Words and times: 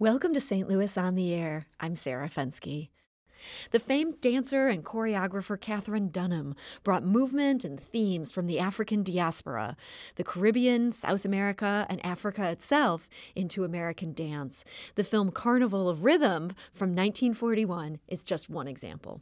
Welcome 0.00 0.32
to 0.32 0.40
St. 0.40 0.66
Louis 0.66 0.96
on 0.96 1.14
the 1.14 1.34
Air. 1.34 1.66
I'm 1.78 1.94
Sarah 1.94 2.30
Fenske. 2.30 2.88
The 3.70 3.78
famed 3.78 4.22
dancer 4.22 4.68
and 4.68 4.82
choreographer 4.82 5.60
Katherine 5.60 6.08
Dunham 6.08 6.54
brought 6.82 7.04
movement 7.04 7.66
and 7.66 7.78
themes 7.78 8.32
from 8.32 8.46
the 8.46 8.58
African 8.58 9.02
diaspora, 9.02 9.76
the 10.16 10.24
Caribbean, 10.24 10.92
South 10.92 11.26
America, 11.26 11.86
and 11.90 12.02
Africa 12.02 12.48
itself 12.48 13.10
into 13.36 13.62
American 13.62 14.14
dance. 14.14 14.64
The 14.94 15.04
film 15.04 15.30
Carnival 15.32 15.86
of 15.86 16.02
Rhythm 16.02 16.54
from 16.72 16.96
1941 16.96 17.98
is 18.08 18.24
just 18.24 18.48
one 18.48 18.68
example. 18.68 19.20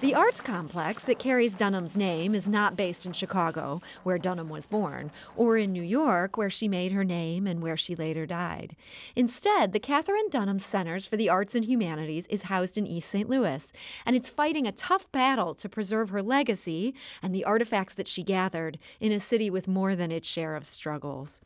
The 0.00 0.14
arts 0.14 0.40
complex 0.40 1.04
that 1.04 1.18
carries 1.18 1.52
Dunham's 1.52 1.94
name 1.94 2.34
is 2.34 2.48
not 2.48 2.74
based 2.74 3.04
in 3.04 3.12
Chicago, 3.12 3.82
where 4.02 4.16
Dunham 4.16 4.48
was 4.48 4.66
born, 4.66 5.10
or 5.36 5.58
in 5.58 5.74
New 5.74 5.82
York, 5.82 6.38
where 6.38 6.48
she 6.48 6.68
made 6.68 6.92
her 6.92 7.04
name 7.04 7.46
and 7.46 7.60
where 7.60 7.76
she 7.76 7.94
later 7.94 8.24
died. 8.24 8.76
Instead, 9.14 9.74
the 9.74 9.78
Katherine 9.78 10.30
Dunham 10.30 10.58
Centers 10.58 11.06
for 11.06 11.18
the 11.18 11.28
Arts 11.28 11.54
and 11.54 11.66
Humanities 11.66 12.26
is 12.28 12.44
housed 12.44 12.78
in 12.78 12.86
East 12.86 13.10
St. 13.10 13.28
Louis, 13.28 13.74
and 14.06 14.16
it's 14.16 14.30
fighting 14.30 14.66
a 14.66 14.72
tough 14.72 15.12
battle 15.12 15.54
to 15.56 15.68
preserve 15.68 16.08
her 16.08 16.22
legacy 16.22 16.94
and 17.22 17.34
the 17.34 17.44
artifacts 17.44 17.92
that 17.92 18.08
she 18.08 18.22
gathered 18.22 18.78
in 19.00 19.12
a 19.12 19.20
city 19.20 19.50
with 19.50 19.68
more 19.68 19.94
than 19.94 20.10
its 20.10 20.26
share 20.26 20.56
of 20.56 20.64
struggles. 20.64 21.42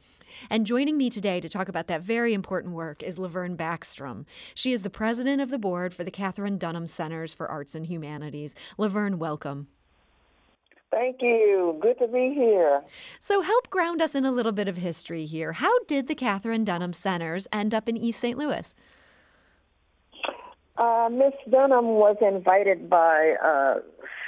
And 0.51 0.66
joining 0.66 0.97
me 0.97 1.11
today 1.11 1.41
to 1.41 1.48
talk 1.48 1.69
about 1.69 1.87
that 1.88 2.02
very 2.02 2.34
important 2.34 2.74
work 2.74 3.02
is 3.02 3.19
Laverne 3.19 3.56
Backstrom. 3.56 4.24
She 4.55 4.73
is 4.73 4.83
the 4.83 4.91
president 4.91 5.41
of 5.41 5.51
the 5.51 5.59
board 5.59 5.95
for 5.95 6.05
the 6.05 6.10
Katherine 6.10 6.59
Dunham 6.59 6.87
Centers 6.87 7.34
for 7.34 7.48
Arts 7.48 7.74
and 7.74 7.87
Humanities. 7.87 8.55
Laverne, 8.79 9.19
welcome. 9.19 9.69
Thank 10.91 11.23
you. 11.23 11.77
Good 11.83 11.98
to 11.98 12.07
be 12.07 12.33
here. 12.35 12.82
So, 13.21 13.40
help 13.40 13.68
ground 13.68 14.01
us 14.01 14.15
in 14.15 14.24
a 14.24 14.30
little 14.30 14.52
bit 14.52 14.68
of 14.68 14.77
history 14.77 15.27
here. 15.27 15.52
How 15.52 15.82
did 15.85 16.07
the 16.07 16.15
Katherine 16.15 16.65
Dunham 16.65 16.93
Centers 16.93 17.49
end 17.52 17.74
up 17.74 17.88
in 17.88 17.96
East 17.96 18.21
St. 18.21 18.38
Louis? 18.38 18.74
Uh, 20.77 21.09
Miss 21.11 21.35
Dunham 21.49 21.87
was 21.87 22.17
invited 22.21 22.91
by 22.91 23.37
uh, 23.45 23.75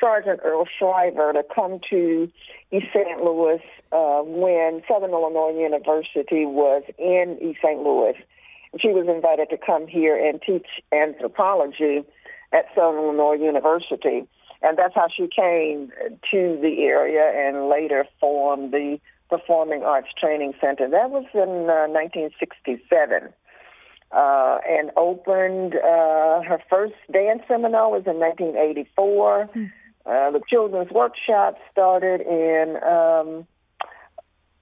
Sergeant 0.00 0.40
Earl 0.44 0.66
Shriver 0.78 1.32
to 1.32 1.42
come 1.52 1.80
to 1.90 2.30
East 2.70 2.86
St. 2.94 3.20
Louis 3.20 3.60
uh, 3.90 4.22
when 4.22 4.82
Southern 4.88 5.10
Illinois 5.10 5.58
University 5.58 6.46
was 6.46 6.84
in 6.98 7.36
East 7.42 7.58
St. 7.64 7.82
Louis. 7.82 8.14
She 8.78 8.88
was 8.88 9.08
invited 9.08 9.50
to 9.50 9.56
come 9.58 9.88
here 9.88 10.16
and 10.16 10.40
teach 10.40 10.66
anthropology 10.92 12.04
at 12.52 12.66
Southern 12.76 13.02
Illinois 13.02 13.42
University. 13.42 14.28
And 14.62 14.78
that's 14.78 14.94
how 14.94 15.08
she 15.14 15.28
came 15.28 15.90
to 16.30 16.58
the 16.62 16.82
area 16.82 17.48
and 17.48 17.68
later 17.68 18.06
formed 18.20 18.72
the 18.72 18.98
Performing 19.28 19.82
Arts 19.82 20.08
Training 20.16 20.54
Center. 20.60 20.88
That 20.88 21.10
was 21.10 21.24
in 21.34 21.66
uh, 21.66 21.90
1967 21.90 23.32
uh, 24.12 24.58
and 24.68 24.90
opened 24.96 25.74
uh, 25.74 26.42
her 26.42 26.60
first 26.70 26.94
dance 27.12 27.42
seminar 27.48 27.90
was 27.90 28.04
in 28.06 28.18
1984. 28.18 29.50
Mm. 29.54 29.72
Uh, 30.06 30.30
the 30.30 30.40
children's 30.48 30.90
workshop 30.92 31.56
started 31.72 32.20
in 32.20 32.76
um, 32.82 33.46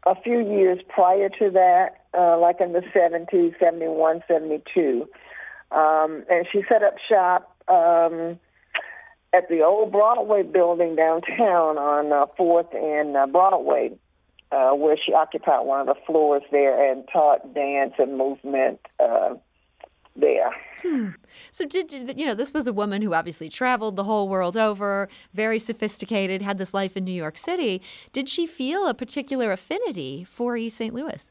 a 0.06 0.20
few 0.22 0.40
years 0.40 0.78
prior 0.88 1.28
to 1.28 1.50
that, 1.50 2.04
uh, 2.16 2.38
like 2.38 2.60
in 2.60 2.72
the 2.72 2.82
70s, 2.94 3.58
71, 3.58 4.22
72. 4.26 5.08
Um, 5.70 6.24
and 6.30 6.46
she 6.50 6.62
set 6.68 6.82
up 6.82 6.94
shop 7.08 7.54
um, 7.68 8.38
at 9.34 9.48
the 9.48 9.62
old 9.62 9.92
Broadway 9.92 10.42
building 10.42 10.96
downtown 10.96 11.76
on 11.78 12.12
uh, 12.12 12.26
4th 12.38 12.74
and 12.74 13.16
uh, 13.16 13.26
Broadway 13.26 13.92
uh, 14.54 14.74
where 14.74 14.96
she 14.96 15.12
occupied 15.12 15.66
one 15.66 15.80
of 15.80 15.86
the 15.86 16.00
floors 16.06 16.42
there 16.50 16.90
and 16.90 17.04
taught 17.12 17.54
dance 17.54 17.94
and 17.98 18.16
movement 18.16 18.80
uh, 19.00 19.34
there. 20.16 20.50
Hmm. 20.82 21.08
So 21.50 21.64
did 21.64 21.92
you 21.92 22.26
know 22.26 22.34
this 22.34 22.54
was 22.54 22.66
a 22.66 22.72
woman 22.72 23.02
who 23.02 23.14
obviously 23.14 23.48
traveled 23.48 23.96
the 23.96 24.04
whole 24.04 24.28
world 24.28 24.56
over, 24.56 25.08
very 25.32 25.58
sophisticated, 25.58 26.42
had 26.42 26.58
this 26.58 26.72
life 26.72 26.96
in 26.96 27.04
New 27.04 27.12
York 27.12 27.38
City. 27.38 27.82
Did 28.12 28.28
she 28.28 28.46
feel 28.46 28.86
a 28.86 28.94
particular 28.94 29.50
affinity 29.50 30.24
for 30.24 30.56
East 30.56 30.76
St. 30.76 30.94
Louis? 30.94 31.30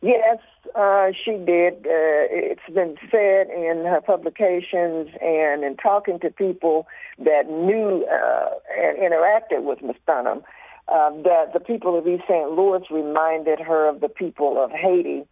Yes, 0.00 0.38
uh, 0.76 1.08
she 1.24 1.32
did. 1.32 1.74
Uh, 1.78 2.28
it's 2.30 2.60
been 2.72 2.96
said 3.10 3.48
in 3.50 3.84
her 3.84 4.00
publications 4.00 5.08
and 5.20 5.64
in 5.64 5.76
talking 5.76 6.20
to 6.20 6.30
people 6.30 6.86
that 7.18 7.48
knew 7.48 8.06
uh, 8.06 8.50
and 8.78 8.98
interacted 8.98 9.64
with 9.64 9.82
Miss 9.82 9.96
Dunham 10.06 10.42
uh, 10.90 11.10
that 11.22 11.52
the 11.52 11.60
people 11.60 11.98
of 11.98 12.06
East 12.06 12.24
St. 12.28 12.50
Louis 12.50 12.82
reminded 12.90 13.60
her 13.60 13.88
of 13.88 14.00
the 14.00 14.08
people 14.08 14.62
of 14.62 14.70
Haiti 14.70 15.24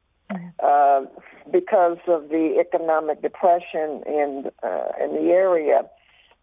uh, 0.63 1.03
because 1.51 1.99
of 2.09 2.29
the 2.29 2.57
economic 2.61 3.23
depression 3.23 4.03
in 4.07 4.51
uh, 4.63 4.89
in 5.03 5.15
the 5.15 5.31
area. 5.31 5.83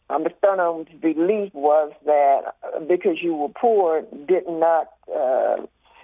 Um. 0.10 0.26
Dunham's 0.42 0.90
belief 1.02 1.54
was 1.54 1.92
that 2.06 2.56
because 2.88 3.18
you 3.22 3.34
were 3.36 3.50
poor 3.50 4.04
did 4.28 4.44
not 4.48 4.90
uh, 5.14 5.58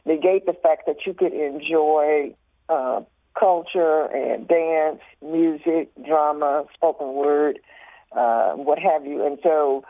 negate 0.05 0.45
the 0.45 0.53
fact 0.53 0.83
that 0.87 1.05
you 1.05 1.13
could 1.13 1.33
enjoy 1.33 2.33
uh, 2.69 3.01
culture 3.37 4.05
and 4.05 4.47
dance, 4.47 5.01
music, 5.21 5.89
drama, 6.05 6.65
spoken 6.73 7.13
word, 7.13 7.59
uh, 8.11 8.53
what 8.53 8.79
have 8.79 9.05
you. 9.05 9.25
And 9.25 9.37
so 9.43 9.83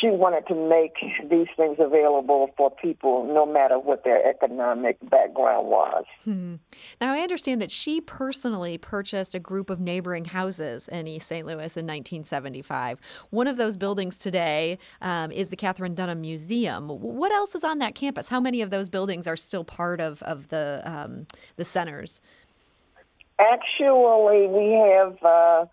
she 0.00 0.08
wanted 0.08 0.46
to 0.48 0.54
make 0.54 0.94
these 1.30 1.46
things 1.56 1.76
available 1.78 2.50
for 2.56 2.70
people 2.70 3.24
no 3.32 3.46
matter 3.46 3.78
what 3.78 4.04
their 4.04 4.26
economic 4.28 4.98
background 5.08 5.68
was. 5.68 6.04
Hmm. 6.24 6.56
Now, 7.00 7.12
I 7.12 7.20
understand 7.20 7.60
that 7.62 7.70
she 7.70 8.00
personally 8.00 8.78
purchased 8.78 9.34
a 9.34 9.38
group 9.38 9.70
of 9.70 9.80
neighboring 9.80 10.26
houses 10.26 10.88
in 10.88 11.06
East 11.06 11.28
St. 11.28 11.46
Louis 11.46 11.76
in 11.76 11.86
1975. 11.86 13.00
One 13.30 13.46
of 13.46 13.56
those 13.56 13.76
buildings 13.76 14.18
today 14.18 14.78
um, 15.00 15.30
is 15.30 15.50
the 15.50 15.56
Katherine 15.56 15.94
Dunham 15.94 16.20
Museum. 16.20 16.88
What 16.88 17.32
else 17.32 17.54
is 17.54 17.62
on 17.62 17.78
that 17.78 17.94
campus? 17.94 18.28
How 18.28 18.40
many 18.40 18.62
of 18.62 18.70
those 18.70 18.88
buildings 18.88 19.26
are 19.26 19.36
still 19.36 19.64
part 19.64 20.00
of, 20.00 20.22
of 20.22 20.48
the, 20.48 20.82
um, 20.84 21.26
the 21.56 21.64
centers? 21.64 22.20
Actually, 23.38 24.46
we 24.46 24.72
have. 24.72 25.22
Uh, 25.22 25.66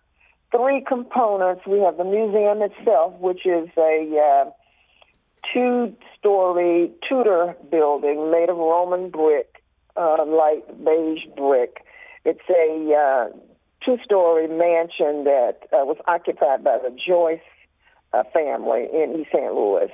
three 0.52 0.84
components. 0.86 1.62
We 1.66 1.80
have 1.80 1.96
the 1.96 2.04
museum 2.04 2.62
itself, 2.62 3.14
which 3.18 3.44
is 3.44 3.68
a 3.76 4.44
uh, 4.46 4.50
two-story 5.52 6.92
Tudor 7.08 7.56
building 7.70 8.30
made 8.30 8.48
of 8.48 8.56
Roman 8.56 9.10
brick, 9.10 9.62
uh, 9.96 10.24
light 10.26 10.62
beige 10.84 11.26
brick. 11.36 11.84
It's 12.24 12.48
a 12.48 12.94
uh, 12.94 13.36
two-story 13.84 14.46
mansion 14.46 15.24
that 15.24 15.58
uh, 15.72 15.84
was 15.84 15.96
occupied 16.06 16.62
by 16.62 16.78
the 16.78 16.94
Joyce 16.94 17.40
uh, 18.12 18.22
family 18.32 18.86
in 18.92 19.16
East 19.20 19.30
St. 19.32 19.52
Louis. 19.52 19.90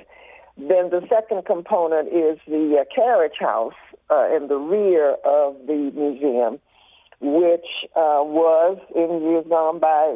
Then 0.57 0.89
the 0.89 1.01
second 1.09 1.45
component 1.45 2.09
is 2.09 2.37
the 2.45 2.81
uh, 2.81 2.83
carriage 2.93 3.39
house 3.39 3.73
uh, 4.09 4.27
in 4.35 4.47
the 4.47 4.57
rear 4.57 5.15
of 5.23 5.55
the 5.67 5.91
museum, 5.95 6.59
which 7.21 7.65
uh, 7.95 8.23
was 8.23 8.77
in 8.95 9.21
years 9.21 9.45
gone 9.49 9.79
by 9.79 10.15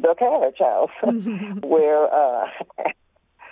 the 0.00 0.14
carriage 0.18 0.58
house 0.58 0.90
where 1.62 2.12
uh, 2.12 2.46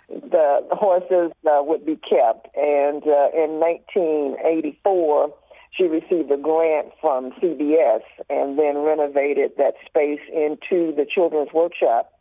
the 0.09 0.67
horses 0.73 1.33
uh, 1.47 1.63
would 1.63 1.87
be 1.87 1.97
kept. 1.97 2.49
And 2.57 3.03
uh, 3.03 3.31
in 3.35 3.61
1984, 3.61 5.35
she 5.73 5.85
received 5.85 6.31
a 6.31 6.37
grant 6.37 6.89
from 7.01 7.33
CBS 7.33 8.03
and 8.29 8.59
then 8.59 8.79
renovated 8.79 9.53
that 9.57 9.75
space 9.87 10.21
into 10.33 10.93
the 10.95 11.07
children's 11.09 11.53
workshop. 11.55 12.13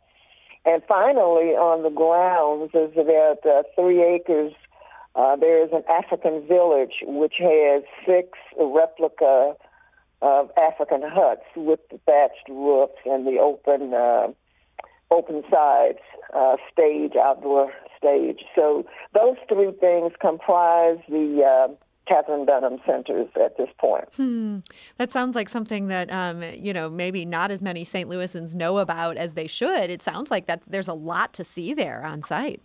And 0.64 0.82
finally, 0.86 1.52
on 1.58 1.82
the 1.82 1.90
grounds, 1.90 2.70
is 2.72 2.96
about 2.96 3.44
uh, 3.44 3.64
three 3.74 4.02
acres. 4.02 4.52
Uh, 5.14 5.36
there 5.36 5.62
is 5.62 5.70
an 5.72 5.82
African 5.90 6.46
village 6.46 7.02
which 7.02 7.34
has 7.38 7.82
six 8.06 8.38
replica 8.58 9.54
of 10.22 10.50
African 10.56 11.02
huts 11.04 11.44
with 11.56 11.80
the 11.90 11.98
thatched 12.06 12.48
roofs 12.48 12.94
and 13.04 13.26
the 13.26 13.38
open 13.38 13.92
uh, 13.92 14.28
open 15.10 15.42
sides, 15.50 15.98
uh, 16.32 16.56
stage, 16.72 17.12
outdoor 17.20 17.72
stage. 17.98 18.40
So 18.54 18.86
those 19.12 19.36
three 19.48 19.72
things 19.72 20.12
comprise 20.20 20.98
the 21.08 21.42
uh, 21.44 21.74
Katherine 22.08 22.46
Dunham 22.46 22.78
centers 22.86 23.28
at 23.42 23.56
this 23.58 23.68
point. 23.78 24.08
Hmm. 24.16 24.58
That 24.96 25.12
sounds 25.12 25.34
like 25.34 25.48
something 25.48 25.88
that 25.88 26.10
um, 26.10 26.42
you 26.42 26.72
know 26.72 26.88
maybe 26.88 27.24
not 27.24 27.50
as 27.50 27.60
many 27.60 27.84
St. 27.84 28.08
Louisans 28.08 28.54
know 28.54 28.78
about 28.78 29.16
as 29.16 29.34
they 29.34 29.46
should. 29.46 29.90
It 29.90 30.02
sounds 30.02 30.30
like 30.30 30.46
that 30.46 30.62
there's 30.66 30.88
a 30.88 30.94
lot 30.94 31.32
to 31.34 31.44
see 31.44 31.74
there 31.74 32.04
on 32.04 32.22
site. 32.22 32.62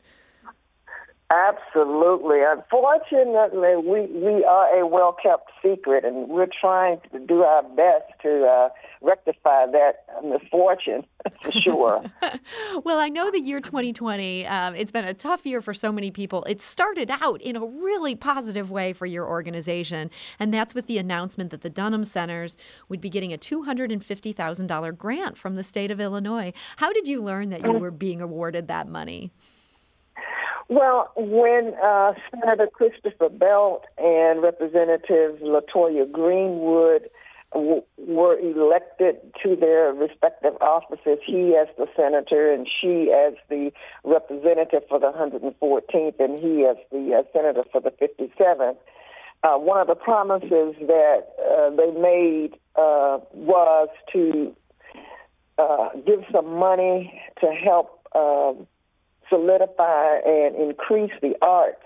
Absolutely. 1.30 2.38
Unfortunately, 2.42 3.76
we, 3.76 4.06
we 4.08 4.46
are 4.46 4.80
a 4.80 4.88
well 4.88 5.12
kept 5.22 5.52
secret, 5.62 6.06
and 6.06 6.30
we're 6.30 6.48
trying 6.48 7.02
to 7.12 7.20
do 7.20 7.44
our 7.44 7.64
best 7.64 8.06
to 8.22 8.46
uh, 8.46 8.70
rectify 9.02 9.66
that 9.66 10.06
misfortune 10.24 11.06
for 11.42 11.52
sure. 11.52 12.06
well, 12.86 13.00
I 13.00 13.10
know 13.10 13.30
the 13.30 13.42
year 13.42 13.60
2020, 13.60 14.48
um, 14.48 14.74
it's 14.76 14.92
been 14.92 15.04
a 15.04 15.14
tough 15.14 15.46
year 15.46 15.62
for 15.62 15.74
so 15.74 15.92
many 15.92 16.12
people. 16.12 16.46
It 16.46 16.62
started 16.62 17.12
out 17.12 17.42
in 17.42 17.58
a 17.58 17.66
really 17.66 18.16
positive 18.16 18.72
way 18.72 18.94
for 18.94 19.06
your 19.06 19.28
organization, 19.28 20.10
and 20.40 20.54
that's 20.54 20.74
with 20.74 20.88
the 20.88 20.98
announcement 20.98 21.52
that 21.52 21.62
the 21.62 21.70
Dunham 21.70 22.06
Centers 22.06 22.56
would 22.88 23.02
be 23.02 23.10
getting 23.10 23.34
a 23.34 23.38
$250,000 23.38 24.98
grant 24.98 25.38
from 25.38 25.56
the 25.58 25.64
state 25.64 25.92
of 25.92 26.00
Illinois. 26.00 26.54
How 26.78 26.94
did 26.94 27.06
you 27.06 27.22
learn 27.22 27.50
that 27.50 27.66
you 27.66 27.74
mm. 27.74 27.80
were 27.82 27.92
being 27.92 28.22
awarded 28.22 28.70
that 28.70 28.88
money? 28.88 29.34
Well, 30.70 31.12
when 31.16 31.74
uh, 31.82 32.14
Senator 32.30 32.68
Christopher 32.68 33.30
Belt 33.30 33.86
and 33.98 34.42
Representative 34.42 35.40
Latoya 35.42 36.12
Greenwood 36.12 37.10
w- 37.54 37.84
were 37.98 38.38
elected 38.38 39.16
to 39.44 39.56
their 39.56 39.94
respective 39.94 40.56
offices, 40.60 41.20
he 41.26 41.56
as 41.56 41.68
the 41.78 41.88
senator 41.96 42.52
and 42.52 42.68
she 42.68 43.14
as 43.14 43.34
the 43.50 43.72
representative 44.04 44.84
for 44.90 45.00
the 45.00 45.12
114th, 45.12 46.20
and 46.20 46.38
he 46.38 46.66
as 46.66 46.76
the 46.92 47.16
uh, 47.16 47.24
senator 47.32 47.64
for 47.72 47.80
the 47.80 47.92
57th. 47.92 48.76
Uh, 49.44 49.58
one 49.58 49.80
of 49.80 49.88
the 49.88 49.96
promises 49.96 50.76
that 50.82 51.28
uh, 51.50 51.70
they 51.70 51.92
made 51.92 52.56
uh, 52.76 53.20
was 53.34 53.88
to 54.12 54.54
uh, 55.58 55.90
give 56.06 56.26
some 56.32 56.58
money 56.60 57.22
to 57.40 57.48
help 57.52 58.02
um, 58.14 58.68
solidify 59.30 60.20
and 60.26 60.56
increase 60.56 61.12
the 61.22 61.36
arts 61.42 61.84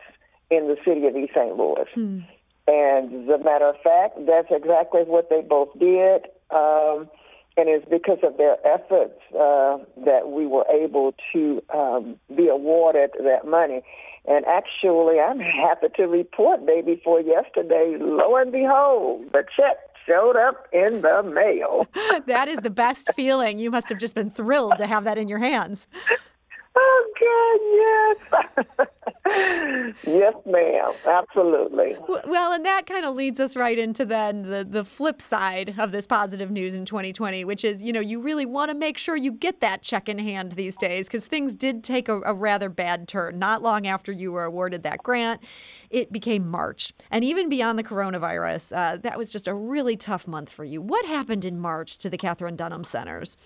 in 0.49 0.67
the 0.67 0.77
city 0.85 1.07
of 1.07 1.15
East 1.15 1.33
St. 1.35 1.55
Louis. 1.55 1.87
Hmm. 1.93 2.19
And 2.67 3.29
as 3.29 3.39
a 3.39 3.43
matter 3.43 3.67
of 3.67 3.75
fact, 3.83 4.17
that's 4.25 4.47
exactly 4.51 5.01
what 5.03 5.29
they 5.29 5.41
both 5.41 5.69
did. 5.79 6.27
Um, 6.51 7.09
and 7.57 7.67
it's 7.67 7.85
because 7.89 8.19
of 8.23 8.37
their 8.37 8.55
efforts 8.65 9.19
uh, 9.33 9.77
that 10.05 10.31
we 10.31 10.47
were 10.47 10.65
able 10.67 11.13
to 11.33 11.61
um, 11.73 12.15
be 12.35 12.47
awarded 12.47 13.11
that 13.23 13.45
money. 13.45 13.81
And 14.25 14.45
actually, 14.45 15.19
I'm 15.19 15.39
happy 15.39 15.87
to 15.97 16.03
report, 16.03 16.65
day 16.65 16.81
before 16.81 17.19
yesterday, 17.21 17.97
lo 17.99 18.35
and 18.37 18.51
behold, 18.51 19.31
the 19.33 19.43
check 19.55 19.77
showed 20.07 20.35
up 20.37 20.67
in 20.71 21.01
the 21.01 21.23
mail. 21.23 21.87
that 22.27 22.47
is 22.47 22.59
the 22.59 22.69
best 22.69 23.09
feeling. 23.15 23.59
You 23.59 23.71
must 23.71 23.89
have 23.89 23.97
just 23.97 24.15
been 24.15 24.31
thrilled 24.31 24.77
to 24.77 24.87
have 24.87 25.03
that 25.03 25.17
in 25.17 25.27
your 25.27 25.39
hands. 25.39 25.87
Oh 26.73 28.17
God, 28.49 28.65
yes, 28.65 29.95
yes, 30.07 30.33
ma'am, 30.45 30.93
absolutely. 31.05 31.97
Well, 32.25 32.53
and 32.53 32.65
that 32.65 32.85
kind 32.85 33.05
of 33.05 33.13
leads 33.13 33.41
us 33.41 33.57
right 33.57 33.77
into 33.77 34.05
then 34.05 34.43
the 34.43 34.63
the 34.63 34.85
flip 34.85 35.21
side 35.21 35.75
of 35.77 35.91
this 35.91 36.07
positive 36.07 36.49
news 36.49 36.73
in 36.73 36.85
2020, 36.85 37.43
which 37.43 37.65
is 37.65 37.81
you 37.81 37.91
know 37.91 37.99
you 37.99 38.21
really 38.21 38.45
want 38.45 38.69
to 38.71 38.75
make 38.75 38.97
sure 38.97 39.17
you 39.17 39.33
get 39.33 39.59
that 39.59 39.81
check 39.81 40.07
in 40.07 40.17
hand 40.17 40.53
these 40.53 40.77
days 40.77 41.07
because 41.07 41.25
things 41.25 41.53
did 41.53 41.83
take 41.83 42.07
a, 42.07 42.21
a 42.21 42.33
rather 42.33 42.69
bad 42.69 43.07
turn. 43.07 43.37
Not 43.37 43.61
long 43.61 43.85
after 43.85 44.13
you 44.13 44.31
were 44.31 44.45
awarded 44.45 44.83
that 44.83 45.03
grant, 45.03 45.41
it 45.89 46.11
became 46.13 46.47
March, 46.47 46.93
and 47.09 47.25
even 47.25 47.49
beyond 47.49 47.77
the 47.77 47.83
coronavirus, 47.83 48.75
uh, 48.75 48.97
that 48.97 49.17
was 49.17 49.29
just 49.29 49.47
a 49.47 49.53
really 49.53 49.97
tough 49.97 50.25
month 50.25 50.49
for 50.49 50.63
you. 50.63 50.81
What 50.81 51.05
happened 51.05 51.43
in 51.43 51.59
March 51.59 51.97
to 51.97 52.09
the 52.09 52.17
Katherine 52.17 52.55
Dunham 52.55 52.85
Centers? 52.85 53.37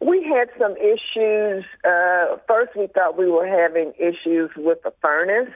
We 0.00 0.22
had 0.22 0.48
some 0.58 0.76
issues. 0.76 1.64
Uh, 1.84 2.36
first, 2.46 2.76
we 2.76 2.86
thought 2.86 3.18
we 3.18 3.28
were 3.28 3.46
having 3.46 3.92
issues 3.98 4.50
with 4.56 4.82
the 4.82 4.92
furnace. 5.02 5.52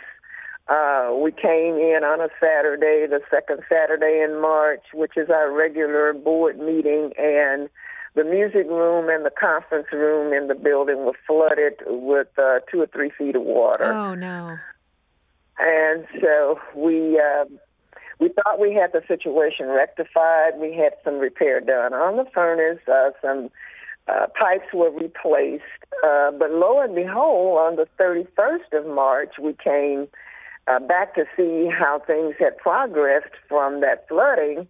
Uh, 0.68 1.12
we 1.22 1.32
came 1.32 1.74
in 1.76 2.02
on 2.04 2.20
a 2.20 2.28
Saturday, 2.40 3.06
the 3.06 3.20
second 3.30 3.60
Saturday 3.68 4.22
in 4.24 4.40
March, 4.40 4.82
which 4.94 5.12
is 5.16 5.28
our 5.30 5.52
regular 5.52 6.12
board 6.12 6.58
meeting, 6.58 7.12
and 7.18 7.68
the 8.14 8.24
music 8.24 8.66
room 8.68 9.08
and 9.08 9.24
the 9.24 9.30
conference 9.30 9.86
room 9.92 10.32
in 10.32 10.48
the 10.48 10.54
building 10.54 11.04
were 11.04 11.16
flooded 11.26 11.74
with 11.86 12.28
uh, 12.38 12.60
two 12.70 12.80
or 12.80 12.86
three 12.86 13.10
feet 13.10 13.34
of 13.34 13.42
water. 13.42 13.92
Oh 13.92 14.14
no! 14.14 14.56
And 15.58 16.06
so 16.20 16.60
we 16.76 17.18
uh, 17.18 17.44
we 18.20 18.28
thought 18.28 18.60
we 18.60 18.72
had 18.72 18.92
the 18.92 19.02
situation 19.08 19.66
rectified. 19.68 20.58
We 20.58 20.74
had 20.74 20.92
some 21.04 21.18
repair 21.18 21.60
done 21.60 21.92
on 21.92 22.16
the 22.16 22.24
furnace, 22.32 22.80
uh, 22.86 23.10
some 23.20 23.50
uh, 24.08 24.26
pipes 24.38 24.72
were 24.72 24.90
replaced. 24.90 25.62
Uh, 26.04 26.30
but 26.32 26.50
lo 26.50 26.80
and 26.80 26.94
behold, 26.94 27.58
on 27.58 27.76
the 27.76 27.86
31st 27.98 28.78
of 28.78 28.86
March, 28.86 29.34
we 29.40 29.52
came 29.52 30.08
uh, 30.66 30.78
back 30.80 31.14
to 31.14 31.24
see 31.36 31.68
how 31.68 32.00
things 32.06 32.34
had 32.38 32.56
progressed 32.58 33.34
from 33.48 33.80
that 33.80 34.06
flooding, 34.08 34.68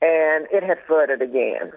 and 0.00 0.46
it 0.52 0.62
had 0.62 0.78
flooded 0.86 1.22
again. 1.22 1.70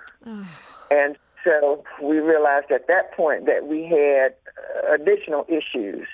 and 0.92 1.18
so 1.44 1.83
we 2.01 2.19
realized 2.19 2.71
at 2.71 2.88
that 2.88 3.13
point 3.15 3.45
that 3.45 3.68
we 3.68 3.83
had 3.83 4.36
uh, 4.57 4.94
additional 4.94 5.45
issues. 5.47 6.07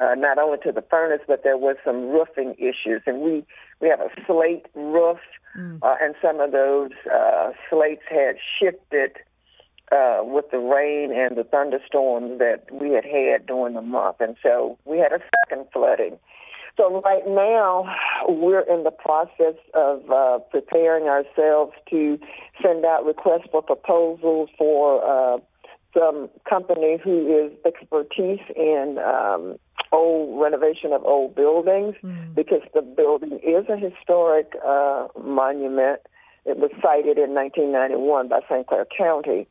Uh, 0.00 0.14
not 0.14 0.38
only 0.38 0.56
to 0.58 0.70
the 0.70 0.82
furnace, 0.82 1.22
but 1.26 1.42
there 1.42 1.56
was 1.56 1.74
some 1.84 2.08
roofing 2.10 2.54
issues, 2.56 3.02
and 3.04 3.20
we 3.20 3.44
we 3.80 3.88
have 3.88 4.00
a 4.00 4.10
slate 4.28 4.66
roof, 4.76 5.18
mm. 5.56 5.82
uh, 5.82 5.96
and 6.00 6.14
some 6.22 6.38
of 6.38 6.52
those 6.52 6.92
uh, 7.12 7.50
slates 7.68 8.02
had 8.08 8.36
shifted 8.60 9.16
uh, 9.92 10.20
with 10.22 10.50
the 10.50 10.58
rain 10.58 11.12
and 11.12 11.36
the 11.36 11.44
thunderstorms 11.44 12.38
that 12.38 12.64
we 12.72 12.90
had 12.90 13.04
had 13.04 13.46
during 13.46 13.74
the 13.74 13.82
month. 13.82 14.16
And 14.20 14.36
so 14.42 14.78
we 14.84 14.98
had 14.98 15.12
a 15.12 15.20
second 15.46 15.66
flooding. 15.72 16.18
So 16.76 17.00
right 17.00 17.26
now, 17.26 17.92
we're 18.28 18.60
in 18.60 18.84
the 18.84 18.92
process 18.92 19.56
of 19.74 20.08
uh, 20.10 20.38
preparing 20.50 21.08
ourselves 21.08 21.72
to 21.90 22.18
send 22.62 22.84
out 22.84 23.04
requests 23.04 23.48
for 23.50 23.62
proposals 23.62 24.48
for 24.56 25.02
uh, 25.02 25.38
some 25.92 26.28
company 26.48 26.98
who 27.02 27.46
is 27.46 27.52
expertise 27.66 28.40
in 28.54 28.98
um, 29.04 29.56
old 29.90 30.40
renovation 30.40 30.92
of 30.92 31.04
old 31.04 31.34
buildings 31.34 31.94
mm. 32.02 32.34
because 32.34 32.62
the 32.74 32.82
building 32.82 33.40
is 33.42 33.64
a 33.68 33.76
historic 33.76 34.52
uh, 34.64 35.08
monument. 35.20 36.00
It 36.44 36.58
was 36.58 36.70
cited 36.80 37.18
in 37.18 37.34
1991 37.34 38.28
by 38.28 38.40
St. 38.48 38.66
Clair 38.66 38.86
County. 38.96 39.48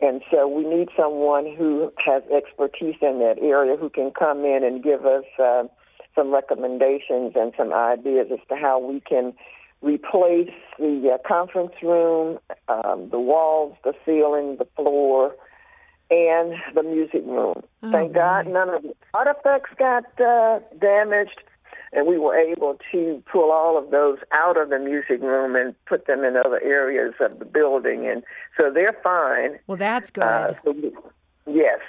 And 0.00 0.22
so 0.30 0.46
we 0.46 0.64
need 0.64 0.88
someone 0.96 1.54
who 1.56 1.92
has 2.04 2.22
expertise 2.34 2.96
in 3.02 3.18
that 3.18 3.36
area 3.40 3.76
who 3.76 3.90
can 3.90 4.12
come 4.16 4.44
in 4.44 4.62
and 4.62 4.82
give 4.82 5.04
us 5.04 5.24
uh, 5.42 5.64
some 6.14 6.32
recommendations 6.32 7.32
and 7.34 7.52
some 7.56 7.72
ideas 7.72 8.28
as 8.32 8.38
to 8.48 8.56
how 8.56 8.78
we 8.78 9.00
can 9.00 9.32
replace 9.82 10.50
the 10.78 11.10
uh, 11.14 11.28
conference 11.28 11.72
room, 11.82 12.38
um, 12.68 13.08
the 13.10 13.18
walls, 13.18 13.76
the 13.84 13.92
ceiling, 14.04 14.56
the 14.58 14.66
floor, 14.76 15.34
and 16.10 16.54
the 16.74 16.82
music 16.82 17.22
room. 17.24 17.62
Oh, 17.82 17.92
Thank 17.92 18.14
God 18.14 18.46
none 18.46 18.70
of 18.70 18.82
the 18.82 18.94
artifacts 19.14 19.70
got 19.78 20.04
uh, 20.20 20.60
damaged 20.80 21.40
and 21.92 22.06
we 22.06 22.18
were 22.18 22.36
able 22.36 22.78
to 22.92 23.22
pull 23.30 23.50
all 23.50 23.78
of 23.78 23.90
those 23.90 24.18
out 24.32 24.56
of 24.56 24.70
the 24.70 24.78
music 24.78 25.20
room 25.20 25.56
and 25.56 25.74
put 25.86 26.06
them 26.06 26.24
in 26.24 26.36
other 26.36 26.60
areas 26.62 27.14
of 27.20 27.38
the 27.38 27.44
building, 27.44 28.06
and 28.06 28.22
so 28.56 28.70
they're 28.72 28.96
fine. 29.02 29.58
Well, 29.66 29.78
that's 29.78 30.10
good. 30.10 30.22
Uh, 30.22 30.52
so, 30.64 30.74
yes, 31.46 31.80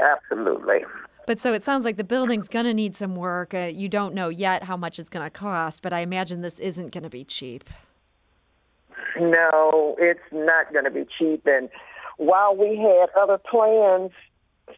absolutely. 0.00 0.84
But 1.26 1.40
so 1.42 1.52
it 1.52 1.62
sounds 1.62 1.84
like 1.84 1.96
the 1.96 2.04
building's 2.04 2.48
going 2.48 2.64
to 2.64 2.72
need 2.72 2.96
some 2.96 3.14
work. 3.14 3.52
Uh, 3.52 3.70
you 3.72 3.88
don't 3.88 4.14
know 4.14 4.30
yet 4.30 4.62
how 4.62 4.78
much 4.78 4.98
it's 4.98 5.10
going 5.10 5.26
to 5.26 5.30
cost, 5.30 5.82
but 5.82 5.92
I 5.92 6.00
imagine 6.00 6.40
this 6.40 6.58
isn't 6.58 6.90
going 6.90 7.04
to 7.04 7.10
be 7.10 7.22
cheap. 7.22 7.64
No, 9.20 9.94
it's 9.98 10.20
not 10.32 10.72
going 10.72 10.86
to 10.86 10.90
be 10.90 11.04
cheap. 11.18 11.46
And 11.46 11.68
while 12.16 12.56
we 12.56 12.76
had 12.76 13.10
other 13.20 13.36
plans 13.36 14.12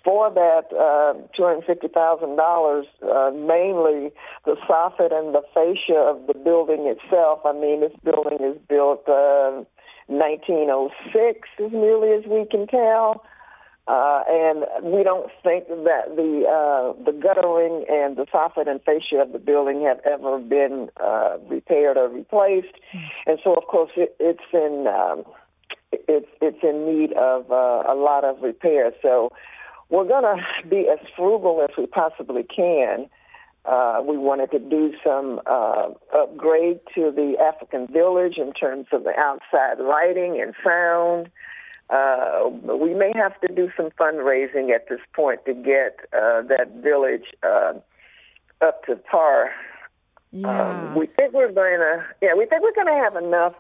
for 0.04 0.30
that 0.30 0.73
uh, 0.73 1.14
$250,000, 1.38 2.85
uh, 3.02 3.30
mainly 3.32 4.11
the 4.44 4.56
soffit 4.68 5.12
and 5.12 5.35
the 5.35 5.42
fascia 5.54 5.99
of 5.99 6.26
the 6.26 6.35
building 6.35 6.87
itself. 6.87 7.40
I 7.44 7.52
mean, 7.52 7.80
this 7.80 7.92
building 8.04 8.38
is 8.40 8.56
built 8.68 9.09
uh, 9.09 9.64
1906, 10.06 11.49
as 11.64 11.73
nearly 11.73 12.12
as 12.12 12.25
we 12.26 12.47
can 12.50 12.66
tell. 12.66 13.25
Uh, 13.88 14.23
and 14.28 14.66
we 14.85 15.02
don't 15.02 15.30
think 15.42 15.66
that 15.66 16.14
the 16.14 16.44
uh, 16.47 16.92
the 17.04 17.11
guttering 17.11 17.85
and 17.90 18.16
the 18.16 18.25
soffit 18.26 18.68
and 18.70 18.80
fascia 18.82 19.20
of 19.20 19.32
the 19.32 19.38
building 19.38 19.82
have 19.82 19.99
ever 20.04 20.38
been 20.38 20.88
uh, 21.02 21.38
repaired 21.49 21.97
or 21.97 22.09
replaced, 22.09 22.75
and 23.26 23.40
so 23.42 23.54
of 23.54 23.64
course 23.64 23.90
it, 23.97 24.14
it's 24.20 24.44
in 24.52 24.87
um, 24.87 25.25
it's 25.92 26.28
it's 26.40 26.62
in 26.62 26.87
need 26.87 27.12
of 27.14 27.50
uh, 27.50 27.82
a 27.88 27.97
lot 27.97 28.23
of 28.23 28.42
repair. 28.42 28.92
So 29.02 29.32
we're 29.90 30.06
going 30.06 30.23
to 30.23 30.68
be 30.68 30.88
as 30.88 30.99
frugal 31.16 31.66
as 31.68 31.76
we 31.76 31.87
possibly 31.87 32.44
can. 32.44 33.09
Uh, 33.64 34.00
we 34.06 34.16
wanted 34.16 34.50
to 34.52 34.59
do 34.59 34.94
some 35.04 35.40
uh, 35.47 35.88
upgrade 36.16 36.80
to 36.94 37.11
the 37.11 37.35
African 37.38 37.87
village 37.88 38.38
in 38.38 38.52
terms 38.52 38.87
of 38.92 39.04
the 39.04 39.12
outside 39.18 39.78
lighting 39.78 40.40
and 40.40 40.54
sound. 40.64 41.30
Uh, 41.90 42.49
we 42.75 42.94
may 42.94 43.12
have 43.14 43.38
to 43.40 43.52
do 43.52 43.68
some 43.76 43.90
fundraising 43.99 44.73
at 44.75 44.88
this 44.88 45.00
point 45.12 45.44
to 45.44 45.52
get 45.52 45.99
uh, 46.12 46.40
that 46.42 46.70
village 46.82 47.26
uh, 47.42 47.73
up 48.62 48.85
to 48.87 48.97
par. 48.97 49.50
Yeah. 50.30 50.70
Um, 50.70 50.94
we 50.94 51.06
think 51.06 51.35
we're 51.35 51.52
going 51.52 51.80
to, 51.80 52.06
yeah, 52.23 52.35
we 52.38 52.47
think 52.47 52.62
we're 52.62 52.73
going 52.73 52.87
to 52.87 53.02
have 53.02 53.16
enough 53.16 53.54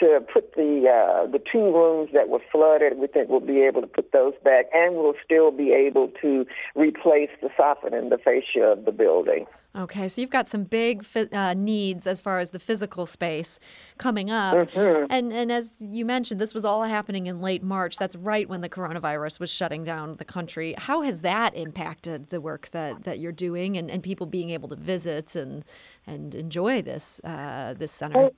to 0.00 0.20
put 0.32 0.54
the 0.54 0.88
uh, 0.88 1.30
the 1.30 1.38
two 1.38 1.64
rooms 1.72 2.10
that 2.12 2.28
were 2.28 2.42
flooded. 2.50 2.98
We 2.98 3.06
think 3.06 3.28
we'll 3.28 3.40
be 3.40 3.62
able 3.62 3.80
to 3.80 3.86
put 3.86 4.12
those 4.12 4.34
back, 4.42 4.66
and 4.72 4.96
we'll 4.96 5.14
still 5.24 5.50
be 5.50 5.72
able 5.72 6.08
to 6.22 6.46
replace 6.74 7.30
the 7.40 7.48
soffit 7.58 7.96
and 7.96 8.10
the 8.10 8.18
fascia 8.18 8.64
of 8.64 8.84
the 8.84 8.92
building. 8.92 9.46
Okay, 9.76 10.06
so 10.06 10.20
you've 10.20 10.30
got 10.30 10.48
some 10.48 10.62
big 10.62 11.04
uh, 11.32 11.52
needs 11.52 12.06
as 12.06 12.20
far 12.20 12.38
as 12.38 12.50
the 12.50 12.60
physical 12.60 13.06
space 13.06 13.58
coming 13.98 14.30
up, 14.30 14.56
mm-hmm. 14.56 15.06
and 15.10 15.32
and 15.32 15.50
as 15.50 15.72
you 15.80 16.04
mentioned, 16.04 16.40
this 16.40 16.54
was 16.54 16.64
all 16.64 16.84
happening 16.84 17.26
in 17.26 17.40
late 17.40 17.62
March. 17.62 17.96
That's 17.96 18.14
right 18.14 18.48
when 18.48 18.60
the 18.60 18.68
coronavirus 18.68 19.40
was 19.40 19.50
shutting 19.50 19.82
down 19.82 20.16
the 20.16 20.24
country. 20.24 20.74
How 20.78 21.02
has 21.02 21.22
that 21.22 21.56
impacted 21.56 22.30
the 22.30 22.40
work 22.40 22.68
that, 22.70 23.02
that 23.02 23.18
you're 23.18 23.32
doing, 23.32 23.76
and, 23.76 23.90
and 23.90 24.00
people 24.00 24.26
being 24.26 24.50
able 24.50 24.68
to 24.68 24.76
visit 24.76 25.34
and 25.34 25.64
and 26.06 26.36
enjoy 26.36 26.80
this 26.80 27.20
uh, 27.24 27.74
this 27.76 27.90
center? 27.90 28.18
Well, 28.18 28.34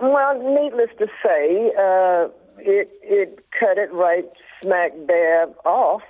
well, 0.00 0.38
needless 0.38 0.90
to 0.98 1.06
say, 1.24 1.72
uh, 1.78 2.28
it 2.58 2.90
it 3.02 3.44
cut 3.58 3.78
it 3.78 3.92
right 3.92 4.24
smack 4.62 4.92
dab 5.06 5.54
off. 5.64 6.02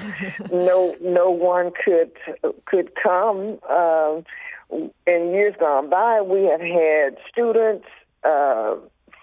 no, 0.52 0.94
no 1.00 1.30
one 1.30 1.72
could 1.84 2.12
could 2.66 2.92
come. 3.00 3.58
Um, 3.68 4.24
in 5.06 5.32
years 5.32 5.54
gone 5.60 5.90
by, 5.90 6.22
we 6.22 6.44
have 6.44 6.60
had 6.60 7.18
students 7.30 7.84
uh, 8.24 8.74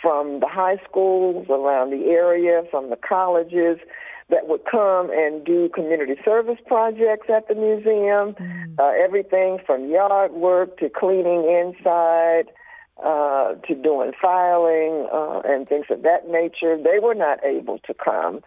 from 0.01 0.41
the 0.41 0.47
high 0.47 0.77
schools 0.87 1.47
around 1.49 1.89
the 1.89 2.05
area, 2.09 2.61
from 2.69 2.91
the 2.91 2.95
colleges, 2.95 3.79
that 4.29 4.47
would 4.47 4.63
come 4.69 5.09
and 5.09 5.43
do 5.43 5.69
community 5.69 6.15
service 6.23 6.59
projects 6.67 7.27
at 7.33 7.47
the 7.47 7.55
museum. 7.55 8.35
Mm. 8.35 8.79
Uh, 8.79 8.91
everything 9.03 9.57
from 9.65 9.89
yard 9.89 10.31
work 10.33 10.77
to 10.77 10.89
cleaning 10.89 11.49
inside 11.49 12.51
uh, 13.03 13.55
to 13.67 13.75
doing 13.75 14.11
filing 14.21 15.07
uh, 15.11 15.41
and 15.45 15.67
things 15.67 15.85
of 15.89 16.01
that 16.03 16.29
nature. 16.29 16.77
They 16.77 16.99
were 17.01 17.15
not 17.15 17.43
able 17.43 17.79
to 17.79 17.93
come. 17.93 18.41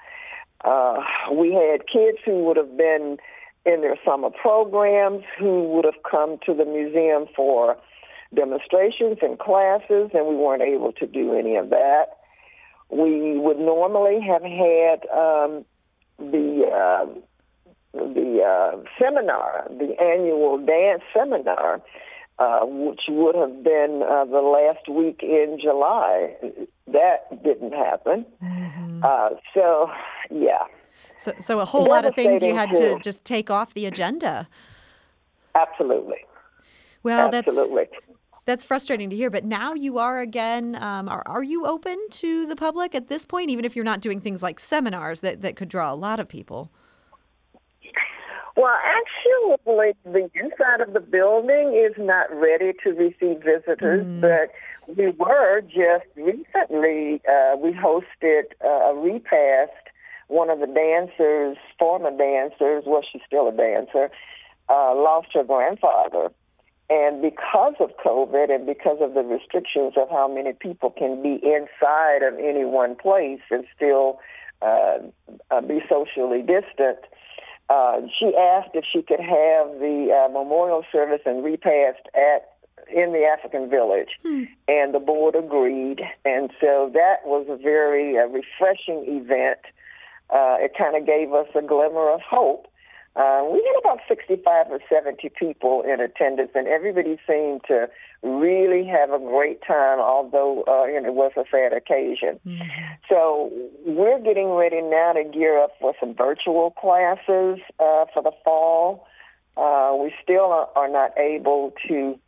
Uh, 0.64 1.02
we 1.32 1.52
had 1.52 1.86
kids 1.86 2.18
who 2.24 2.44
would 2.44 2.56
have 2.56 2.76
been 2.76 3.18
in 3.64 3.80
their 3.80 3.96
summer 4.04 4.30
programs 4.30 5.24
who 5.38 5.68
would 5.68 5.84
have 5.84 6.02
come 6.08 6.38
to 6.46 6.54
the 6.54 6.64
museum 6.64 7.26
for 7.34 7.76
demonstrations 8.34 9.18
and 9.22 9.38
classes, 9.38 10.10
and 10.14 10.26
we 10.26 10.34
weren't 10.34 10.62
able 10.62 10.92
to 10.92 11.06
do 11.06 11.34
any 11.34 11.56
of 11.56 11.70
that. 11.70 12.18
We 12.90 13.38
would 13.38 13.58
normally 13.58 14.20
have 14.20 14.42
had 14.42 15.06
um, 15.10 15.64
the 16.18 16.68
uh, 16.72 17.06
the 17.92 18.40
uh, 18.42 18.82
seminar, 18.98 19.66
the 19.68 19.94
annual 20.00 20.58
dance 20.58 21.02
seminar, 21.14 21.82
uh, 22.38 22.60
which 22.62 23.02
would 23.08 23.34
have 23.34 23.62
been 23.62 24.02
uh, 24.02 24.24
the 24.24 24.40
last 24.40 24.88
week 24.88 25.22
in 25.22 25.58
July. 25.62 26.34
That 26.86 27.42
didn't 27.42 27.72
happen. 27.72 28.26
Mm-hmm. 28.42 29.02
Uh, 29.04 29.30
so, 29.54 29.90
yeah. 30.30 30.64
So, 31.16 31.32
so 31.40 31.60
a 31.60 31.64
whole 31.64 31.86
lot 31.86 32.04
of 32.04 32.14
things 32.14 32.42
you 32.42 32.54
had 32.54 32.74
to 32.74 32.98
just 33.00 33.24
take 33.24 33.50
off 33.50 33.74
the 33.74 33.86
agenda. 33.86 34.48
Absolutely. 35.54 36.24
Well, 37.02 37.30
Absolutely. 37.32 37.88
that's 37.90 38.04
that's 38.44 38.64
frustrating 38.64 39.10
to 39.10 39.16
hear. 39.16 39.30
But 39.30 39.44
now 39.44 39.74
you 39.74 39.98
are 39.98 40.20
again. 40.20 40.74
Um, 40.76 41.08
are 41.08 41.22
are 41.26 41.42
you 41.42 41.66
open 41.66 41.98
to 42.10 42.46
the 42.46 42.56
public 42.56 42.94
at 42.94 43.08
this 43.08 43.24
point, 43.24 43.50
even 43.50 43.64
if 43.64 43.76
you're 43.76 43.84
not 43.84 44.00
doing 44.00 44.20
things 44.20 44.42
like 44.42 44.58
seminars 44.58 45.20
that 45.20 45.42
that 45.42 45.56
could 45.56 45.68
draw 45.68 45.92
a 45.92 45.94
lot 45.94 46.18
of 46.18 46.28
people? 46.28 46.70
Well, 48.56 48.76
actually, 48.84 49.94
the 50.04 50.30
inside 50.34 50.80
of 50.80 50.92
the 50.92 51.00
building 51.00 51.74
is 51.74 51.94
not 51.96 52.32
ready 52.34 52.72
to 52.84 52.90
receive 52.90 53.42
visitors, 53.42 54.04
Mm. 54.04 54.20
but 54.20 54.50
we 54.96 55.08
were 55.10 55.62
just 55.62 56.06
recently, 56.16 57.22
uh, 57.26 57.56
we 57.56 57.72
hosted 57.72 58.52
a 58.60 58.94
repast. 58.94 59.72
One 60.28 60.50
of 60.50 60.60
the 60.60 60.66
dancers, 60.66 61.56
former 61.78 62.10
dancers, 62.10 62.84
well, 62.86 63.02
she's 63.02 63.22
still 63.26 63.48
a 63.48 63.52
dancer, 63.52 64.10
uh, 64.68 64.94
lost 64.94 65.28
her 65.34 65.44
grandfather. 65.44 66.30
And 66.90 67.22
because 67.22 67.74
of 67.80 67.96
COVID 67.98 68.50
and 68.54 68.66
because 68.66 68.98
of 69.00 69.14
the 69.14 69.22
restrictions 69.22 69.94
of 69.96 70.10
how 70.10 70.28
many 70.28 70.52
people 70.52 70.90
can 70.90 71.22
be 71.22 71.34
inside 71.42 72.22
of 72.22 72.38
any 72.38 72.64
one 72.64 72.96
place 72.96 73.40
and 73.50 73.64
still 73.74 74.20
uh, 74.60 74.98
uh, 75.50 75.60
be 75.62 75.82
socially 75.88 76.42
distant, 76.42 76.98
uh, 77.68 78.00
she 78.18 78.34
asked 78.36 78.70
if 78.74 78.84
she 78.90 79.02
could 79.02 79.20
have 79.20 79.78
the 79.80 80.08
uh, 80.12 80.28
memorial 80.32 80.84
service 80.92 81.20
and 81.24 81.44
repast 81.44 82.00
at 82.14 82.48
in 82.94 83.12
the 83.12 83.24
African 83.24 83.70
village, 83.70 84.18
hmm. 84.22 84.44
and 84.68 84.94
the 84.94 84.98
board 84.98 85.34
agreed. 85.34 86.00
And 86.24 86.50
so 86.60 86.90
that 86.92 87.24
was 87.24 87.46
a 87.48 87.56
very 87.56 88.18
uh, 88.18 88.26
refreshing 88.26 89.04
event. 89.06 89.60
Uh, 90.30 90.56
it 90.60 90.72
kind 90.76 90.96
of 90.96 91.06
gave 91.06 91.32
us 91.32 91.46
a 91.54 91.62
glimmer 91.62 92.10
of 92.10 92.20
hope. 92.20 92.66
Uh, 93.14 93.44
we 93.52 93.62
had 93.66 93.78
about 93.78 94.00
65 94.08 94.70
or 94.70 94.80
70 94.88 95.28
people 95.38 95.82
in 95.82 96.00
attendance, 96.00 96.50
and 96.54 96.66
everybody 96.66 97.18
seemed 97.26 97.60
to 97.68 97.86
really 98.22 98.86
have 98.86 99.10
a 99.10 99.18
great 99.18 99.60
time, 99.66 99.98
although 99.98 100.64
uh, 100.66 100.86
you 100.86 100.98
know, 100.98 101.08
it 101.08 101.14
was 101.14 101.32
a 101.36 101.44
sad 101.50 101.74
occasion. 101.74 102.40
Mm-hmm. 102.46 102.62
So 103.08 103.50
we're 103.84 104.20
getting 104.20 104.50
ready 104.50 104.80
now 104.80 105.12
to 105.12 105.24
gear 105.24 105.62
up 105.62 105.72
for 105.78 105.92
some 106.00 106.14
virtual 106.14 106.70
classes 106.70 107.58
uh, 107.78 108.06
for 108.14 108.22
the 108.22 108.32
fall. 108.44 109.06
Uh, 109.58 109.94
we 110.00 110.14
still 110.22 110.46
are, 110.46 110.68
are 110.74 110.88
not 110.88 111.10
able 111.18 111.74
to 111.88 112.18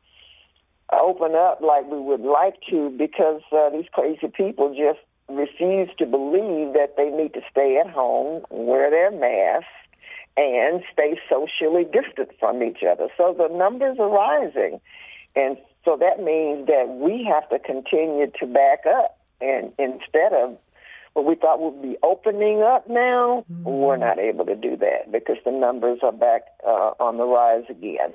open 0.92 1.34
up 1.34 1.60
like 1.62 1.90
we 1.90 1.98
would 1.98 2.20
like 2.20 2.56
to 2.70 2.90
because 2.90 3.40
uh, 3.52 3.70
these 3.70 3.86
crazy 3.92 4.28
people 4.28 4.74
just 4.76 5.00
refuse 5.28 5.88
to 5.98 6.04
believe 6.04 6.74
that 6.74 6.94
they 6.98 7.08
need 7.08 7.32
to 7.32 7.40
stay 7.50 7.78
at 7.78 7.90
home, 7.90 8.40
wear 8.50 8.90
their 8.90 9.10
masks, 9.10 9.68
and 10.36 10.82
stay 10.92 11.18
socially 11.28 11.84
distant 11.84 12.30
from 12.38 12.62
each 12.62 12.82
other. 12.82 13.08
So 13.16 13.34
the 13.36 13.54
numbers 13.54 13.98
are 13.98 14.08
rising. 14.08 14.80
And 15.36 15.56
so 15.84 15.96
that 15.98 16.22
means 16.22 16.66
that 16.66 16.88
we 16.88 17.24
have 17.24 17.48
to 17.50 17.58
continue 17.58 18.30
to 18.40 18.46
back 18.46 18.84
up. 18.86 19.18
And 19.40 19.72
instead 19.78 20.32
of 20.32 20.56
what 21.12 21.26
we 21.26 21.34
thought 21.36 21.60
would 21.60 21.80
be 21.80 21.96
opening 22.02 22.62
up 22.62 22.88
now, 22.88 23.44
mm-hmm. 23.50 23.64
we're 23.64 23.96
not 23.96 24.18
able 24.18 24.44
to 24.46 24.56
do 24.56 24.76
that 24.76 25.10
because 25.12 25.36
the 25.44 25.52
numbers 25.52 26.00
are 26.02 26.12
back 26.12 26.42
uh, 26.66 26.92
on 26.98 27.18
the 27.18 27.24
rise 27.24 27.64
again. 27.68 28.12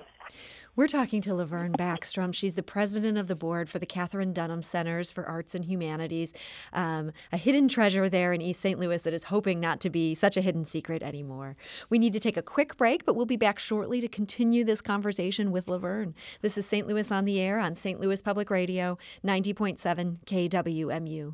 We're 0.80 0.88
talking 0.88 1.22
to 1.24 1.36
Laverne 1.36 1.74
Backstrom. 1.74 2.34
She's 2.34 2.54
the 2.54 2.64
president 2.64 3.18
of 3.18 3.28
the 3.28 3.36
board 3.36 3.70
for 3.70 3.80
the 3.80 3.86
Katherine 3.86 4.32
Dunham 4.32 4.64
Centers 4.64 5.12
for 5.12 5.26
Arts 5.26 5.54
and 5.54 5.66
Humanities, 5.66 6.32
um, 6.72 7.12
a 7.34 7.38
hidden 7.38 7.68
treasure 7.68 8.08
there 8.08 8.32
in 8.32 8.42
East 8.42 8.62
St. 8.62 8.80
Louis 8.80 9.02
that 9.02 9.14
is 9.14 9.24
hoping 9.26 9.60
not 9.60 9.82
to 9.82 9.90
be 9.90 10.16
such 10.16 10.38
a 10.38 10.42
hidden 10.42 10.64
secret 10.64 11.04
anymore. 11.04 11.58
We 11.90 12.00
need 12.00 12.14
to 12.14 12.20
take 12.22 12.38
a 12.38 12.42
quick 12.42 12.78
break, 12.78 13.06
but 13.06 13.18
we'll 13.18 13.26
be 13.26 13.36
back 13.36 13.60
shortly 13.60 14.00
to 14.00 14.08
continue 14.08 14.64
this 14.64 14.80
conversation 14.80 15.52
with 15.52 15.68
Laverne. 15.68 16.16
This 16.42 16.58
is 16.58 16.66
St. 16.66 16.88
Louis 16.88 17.12
on 17.12 17.26
the 17.26 17.42
Air 17.42 17.60
on 17.60 17.76
St. 17.76 18.00
Louis 18.00 18.22
Public 18.22 18.50
Radio, 18.50 18.98
90.7 19.26 20.20
KWMU. 20.26 21.34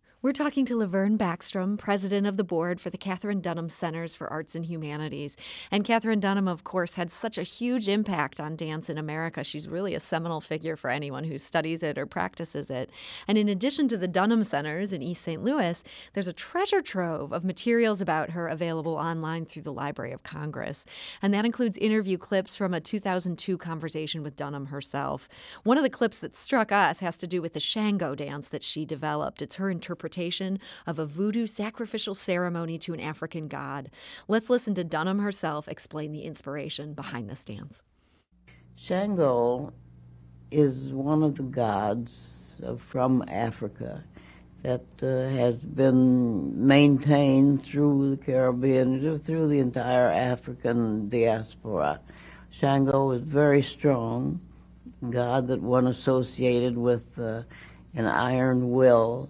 We're 0.23 0.33
talking 0.33 0.65
to 0.65 0.77
Laverne 0.77 1.17
Backstrom, 1.17 1.79
president 1.79 2.27
of 2.27 2.37
the 2.37 2.43
board 2.43 2.79
for 2.79 2.91
the 2.91 2.97
Katherine 2.97 3.41
Dunham 3.41 3.69
Centers 3.69 4.13
for 4.13 4.27
Arts 4.27 4.53
and 4.53 4.63
Humanities. 4.63 5.35
And 5.71 5.83
Katherine 5.83 6.19
Dunham, 6.19 6.47
of 6.47 6.63
course, 6.63 6.93
had 6.93 7.11
such 7.11 7.39
a 7.39 7.43
huge 7.43 7.89
impact 7.89 8.39
on 8.39 8.55
dance 8.55 8.87
in 8.87 8.99
America. 8.99 9.43
She's 9.43 9.67
really 9.67 9.95
a 9.95 9.99
seminal 9.99 10.39
figure 10.39 10.75
for 10.75 10.91
anyone 10.91 11.23
who 11.23 11.39
studies 11.39 11.81
it 11.81 11.97
or 11.97 12.05
practices 12.05 12.69
it. 12.69 12.91
And 13.27 13.35
in 13.35 13.49
addition 13.49 13.87
to 13.87 13.97
the 13.97 14.07
Dunham 14.07 14.43
Centers 14.43 14.93
in 14.93 15.01
East 15.01 15.23
St. 15.23 15.43
Louis, 15.43 15.83
there's 16.13 16.27
a 16.27 16.33
treasure 16.33 16.83
trove 16.83 17.33
of 17.33 17.43
materials 17.43 17.99
about 17.99 18.29
her 18.29 18.47
available 18.47 18.93
online 18.93 19.45
through 19.45 19.63
the 19.63 19.73
Library 19.73 20.11
of 20.11 20.21
Congress. 20.21 20.85
And 21.23 21.33
that 21.33 21.45
includes 21.45 21.79
interview 21.79 22.19
clips 22.19 22.55
from 22.55 22.75
a 22.75 22.79
2002 22.79 23.57
conversation 23.57 24.21
with 24.21 24.35
Dunham 24.35 24.67
herself. 24.67 25.27
One 25.63 25.79
of 25.79 25.83
the 25.83 25.89
clips 25.89 26.19
that 26.19 26.35
struck 26.35 26.71
us 26.71 26.99
has 26.99 27.17
to 27.17 27.25
do 27.25 27.41
with 27.41 27.53
the 27.53 27.59
Shango 27.59 28.13
dance 28.13 28.49
that 28.49 28.61
she 28.61 28.85
developed. 28.85 29.41
It's 29.41 29.55
her 29.55 29.71
interpretation 29.71 30.10
of 30.85 30.99
a 30.99 31.05
voodoo 31.05 31.47
sacrificial 31.47 32.13
ceremony 32.15 32.77
to 32.79 32.93
an 32.93 32.99
African 32.99 33.47
god. 33.47 33.89
Let's 34.27 34.49
listen 34.49 34.75
to 34.75 34.83
Dunham 34.83 35.19
herself 35.19 35.67
explain 35.67 36.11
the 36.11 36.23
inspiration 36.23 36.93
behind 36.93 37.29
this 37.29 37.43
dance. 37.45 37.83
Shango 38.75 39.73
is 40.51 40.91
one 40.91 41.23
of 41.23 41.35
the 41.35 41.43
gods 41.43 42.61
from 42.89 43.23
Africa 43.27 44.03
that 44.63 44.85
uh, 45.01 45.27
has 45.29 45.63
been 45.63 46.67
maintained 46.67 47.63
through 47.63 48.11
the 48.15 48.23
Caribbean, 48.23 49.19
through 49.19 49.47
the 49.47 49.59
entire 49.59 50.11
African 50.11 51.09
diaspora. 51.09 51.99
Shango 52.51 53.11
is 53.11 53.21
very 53.23 53.63
strong, 53.63 54.39
God 55.09 55.47
that 55.47 55.61
one 55.61 55.87
associated 55.87 56.77
with 56.77 57.17
uh, 57.17 57.41
an 57.95 58.05
iron 58.05 58.71
will 58.71 59.29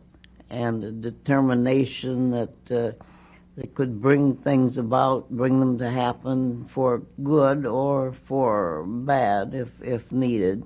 and 0.52 0.84
a 0.84 0.92
determination 0.92 2.32
that 2.32 2.72
uh, 2.72 3.64
could 3.74 4.02
bring 4.02 4.36
things 4.38 4.78
about, 4.78 5.30
bring 5.32 5.60
them 5.60 5.80
to 5.80 5.90
happen 5.90 6.66
for 6.68 7.02
good 7.24 7.66
or 7.66 8.14
for 8.14 8.84
bad 8.86 9.56
if 9.56 9.70
if 9.82 10.12
needed 10.12 10.64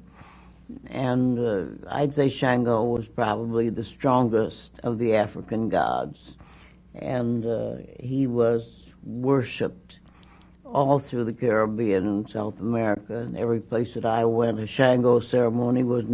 and 0.87 1.39
uh, 1.39 1.89
I'd 1.89 2.13
say 2.13 2.29
Shango 2.29 2.83
was 2.83 3.07
probably 3.07 3.69
the 3.69 3.83
strongest 3.83 4.71
of 4.83 4.97
the 4.97 5.15
African 5.15 5.69
gods, 5.69 6.35
and 6.95 7.45
uh, 7.45 7.75
he 7.99 8.27
was 8.27 8.91
worshipped 9.03 9.99
all 10.65 10.99
through 10.99 11.25
the 11.25 11.33
Caribbean 11.33 12.07
and 12.07 12.29
South 12.29 12.59
America. 12.59 13.17
And 13.17 13.37
every 13.37 13.59
place 13.59 13.93
that 13.93 14.05
I 14.05 14.25
went, 14.25 14.59
a 14.59 14.67
Shango 14.67 15.19
ceremony 15.19 15.83
was 15.83 16.05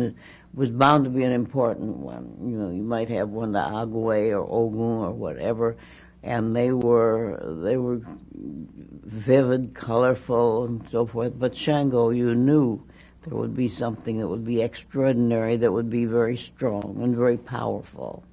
was 0.53 0.69
bound 0.69 1.05
to 1.05 1.09
be 1.09 1.23
an 1.23 1.31
important 1.31 1.97
one. 1.97 2.35
You 2.41 2.57
know, 2.57 2.69
you 2.71 2.83
might 2.83 3.09
have 3.09 3.29
one 3.29 3.53
to 3.53 3.59
Agwe 3.59 4.31
or 4.31 4.45
Ogun 4.49 5.05
or 5.05 5.11
whatever, 5.11 5.77
and 6.23 6.55
they 6.55 6.71
were 6.71 7.39
they 7.63 7.77
were 7.77 8.01
vivid, 8.33 9.73
colorful, 9.73 10.65
and 10.65 10.87
so 10.89 11.05
forth. 11.05 11.33
But 11.37 11.55
Shango, 11.55 12.09
you 12.09 12.35
knew 12.35 12.83
there 13.23 13.37
would 13.37 13.55
be 13.55 13.69
something 13.69 14.19
that 14.19 14.27
would 14.27 14.45
be 14.45 14.61
extraordinary, 14.61 15.57
that 15.57 15.71
would 15.71 15.89
be 15.89 16.05
very 16.05 16.37
strong 16.37 16.99
and 17.01 17.15
very 17.15 17.37
powerful. 17.37 18.23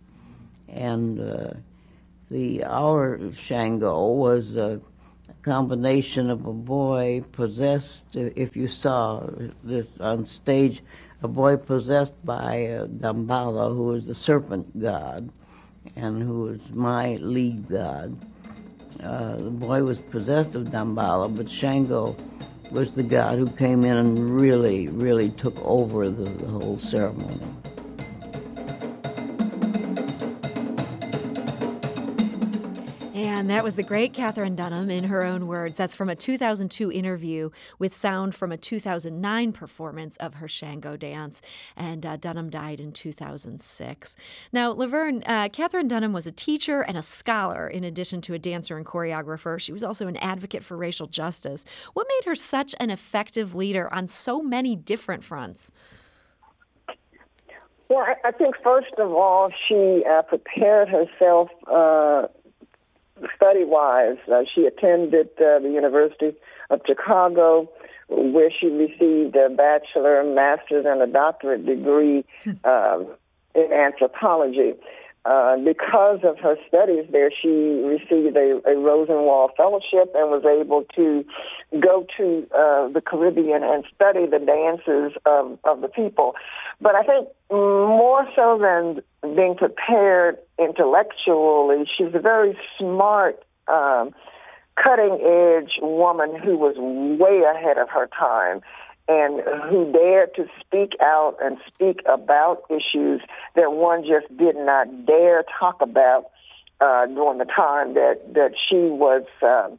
And 0.69 1.21
uh, 1.21 1.51
the 2.31 2.65
our 2.65 3.33
Shango 3.33 4.13
was 4.13 4.57
a 4.57 4.81
combination 5.43 6.31
of 6.31 6.47
a 6.47 6.53
boy 6.53 7.23
possessed. 7.33 8.05
If 8.15 8.57
you 8.57 8.69
saw 8.69 9.29
this 9.63 9.87
on 10.01 10.27
stage, 10.27 10.83
a 11.23 11.29
boy 11.29 11.57
possessed 11.57 12.15
by 12.25 12.67
uh, 12.67 12.87
Damballa, 12.87 13.75
who 13.75 13.93
is 13.95 14.07
the 14.07 14.15
serpent 14.15 14.81
god, 14.81 15.29
and 15.97 16.23
who 16.23 16.49
is 16.49 16.61
my 16.71 17.17
lead 17.17 17.69
god. 17.69 18.17
Uh, 19.03 19.37
the 19.37 19.51
boy 19.51 19.83
was 19.83 19.99
possessed 19.99 20.55
of 20.55 20.67
Damballa, 20.69 21.35
but 21.35 21.51
Shango 21.51 22.17
was 22.71 22.95
the 22.95 23.03
god 23.03 23.39
who 23.39 23.49
came 23.51 23.85
in 23.85 23.97
and 23.97 24.41
really, 24.41 24.89
really 24.89 25.31
took 25.31 25.59
over 25.65 26.09
the, 26.09 26.31
the 26.31 26.47
whole 26.47 26.79
ceremony. 26.79 27.41
And 33.49 33.57
that 33.57 33.65
was 33.65 33.77
the 33.77 33.83
great 33.83 34.13
Katherine 34.13 34.57
Dunham 34.57 34.91
in 34.91 35.05
her 35.05 35.25
own 35.25 35.47
words. 35.47 35.79
That's 35.79 35.97
from 35.97 36.11
a 36.11 36.15
2002 36.15 36.93
interview 36.93 37.49
with 37.79 37.97
sound 37.97 38.35
from 38.35 38.53
a 38.53 38.59
2009 38.59 39.53
performance 39.55 40.19
of 40.19 40.35
her 40.35 40.47
Shango 40.47 40.99
dance. 40.99 41.41
And 41.75 42.05
uh, 42.05 42.19
Dunham 42.19 42.51
died 42.51 42.79
in 42.79 42.93
2006. 42.93 44.17
Now, 44.53 44.73
Laverne, 44.73 45.23
uh, 45.23 45.49
Dunham 45.49 46.13
was 46.13 46.27
a 46.27 46.31
teacher 46.31 46.83
and 46.83 46.99
a 46.99 47.03
scholar 47.03 47.67
in 47.67 47.85
addition 47.85 48.21
to 48.21 48.35
a 48.35 48.39
dancer 48.39 48.77
and 48.77 48.85
choreographer. 48.85 49.59
She 49.59 49.73
was 49.73 49.83
also 49.83 50.09
an 50.09 50.19
advocate 50.19 50.63
for 50.63 50.77
racial 50.77 51.07
justice. 51.07 51.65
What 51.95 52.07
made 52.07 52.29
her 52.29 52.35
such 52.35 52.75
an 52.79 52.91
effective 52.91 53.55
leader 53.55 53.91
on 53.95 54.09
so 54.09 54.43
many 54.43 54.77
different 54.77 55.25
fronts? 55.25 55.73
Well, 57.89 58.05
I 58.23 58.33
think 58.33 58.55
first 58.63 58.93
of 58.99 59.13
all, 59.13 59.51
she 59.67 60.05
uh, 60.05 60.21
prepared 60.21 60.91
herself 60.91 61.49
uh, 61.67 62.27
study 63.35 63.65
wise. 63.65 64.17
Uh, 64.31 64.43
she 64.55 64.67
attended 64.67 65.29
uh, 65.39 65.59
the 65.61 65.71
University 65.73 66.37
of 66.71 66.81
Chicago, 66.87 67.69
where 68.09 68.51
she 68.51 68.67
received 68.67 69.37
a 69.37 69.49
bachelor, 69.51 70.23
master's, 70.25 70.87
and 70.87 71.03
a 71.03 71.07
doctorate 71.07 71.67
degree 71.67 72.25
uh, 72.65 72.99
in 73.55 73.73
anthropology. 73.73 74.75
Uh, 75.25 75.57
because 75.59 76.21
of 76.23 76.39
her 76.39 76.57
studies 76.69 77.05
there, 77.11 77.31
she 77.31 77.49
received 77.49 78.37
a, 78.37 78.61
a 78.67 78.77
Rosenwald 78.77 79.51
Fellowship 79.57 80.15
and 80.15 80.31
was 80.31 80.45
able 80.47 80.85
to 80.97 81.25
go 81.81 82.07
to 82.17 82.47
uh, 82.55 82.89
the 82.89 83.03
Caribbean 83.05 83.63
and 83.63 83.85
study 83.95 84.27
the 84.27 84.39
dances 84.39 85.19
of, 85.27 85.59
of 85.65 85.81
the 85.83 85.89
people. 85.89 86.35
But 86.81 86.95
I 86.95 87.03
think 87.03 87.29
more 87.51 88.27
so 88.35 88.59
than 88.59 89.03
being 89.35 89.57
prepared 89.57 90.39
intellectually, 90.59 91.85
she's 91.97 92.15
a 92.15 92.21
very 92.21 92.57
smart, 92.79 93.43
um, 93.67 94.15
cutting 94.83 95.19
edge 95.21 95.73
woman 95.83 96.39
who 96.41 96.57
was 96.57 96.77
way 96.79 97.43
ahead 97.43 97.77
of 97.77 97.91
her 97.91 98.09
time 98.19 98.63
and 99.09 99.41
who 99.71 99.91
dared 99.91 100.35
to 100.35 100.47
speak 100.61 100.93
out 101.01 101.37
and 101.43 101.57
speak 101.67 102.01
about 102.07 102.63
issues 102.69 103.23
that 103.57 103.73
one 103.73 104.03
just 104.03 104.29
did 104.37 104.55
not 104.57 105.07
dare 105.07 105.45
talk 105.59 105.81
about 105.81 106.27
uh, 106.81 107.07
during 107.07 107.39
the 107.39 107.47
time 107.47 107.95
that, 107.95 108.21
that 108.35 108.53
she 108.69 108.77
was 108.77 109.25
um, 109.43 109.79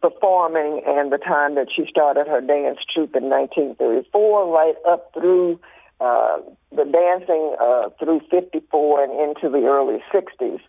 performing 0.00 0.82
and 0.86 1.12
the 1.12 1.18
time 1.18 1.54
that 1.54 1.68
she 1.74 1.84
started 1.88 2.26
her 2.26 2.40
dance 2.40 2.78
troupe 2.92 3.14
in 3.14 3.28
1934, 3.28 4.52
right 4.52 4.74
up 4.88 5.12
through 5.12 5.60
uh, 6.00 6.38
the 6.74 6.84
dancing 6.84 7.54
uh, 7.60 7.90
through 7.98 8.20
54 8.30 9.04
and 9.04 9.12
into 9.12 9.48
the 9.48 9.66
early 9.66 10.02
60s. 10.12 10.60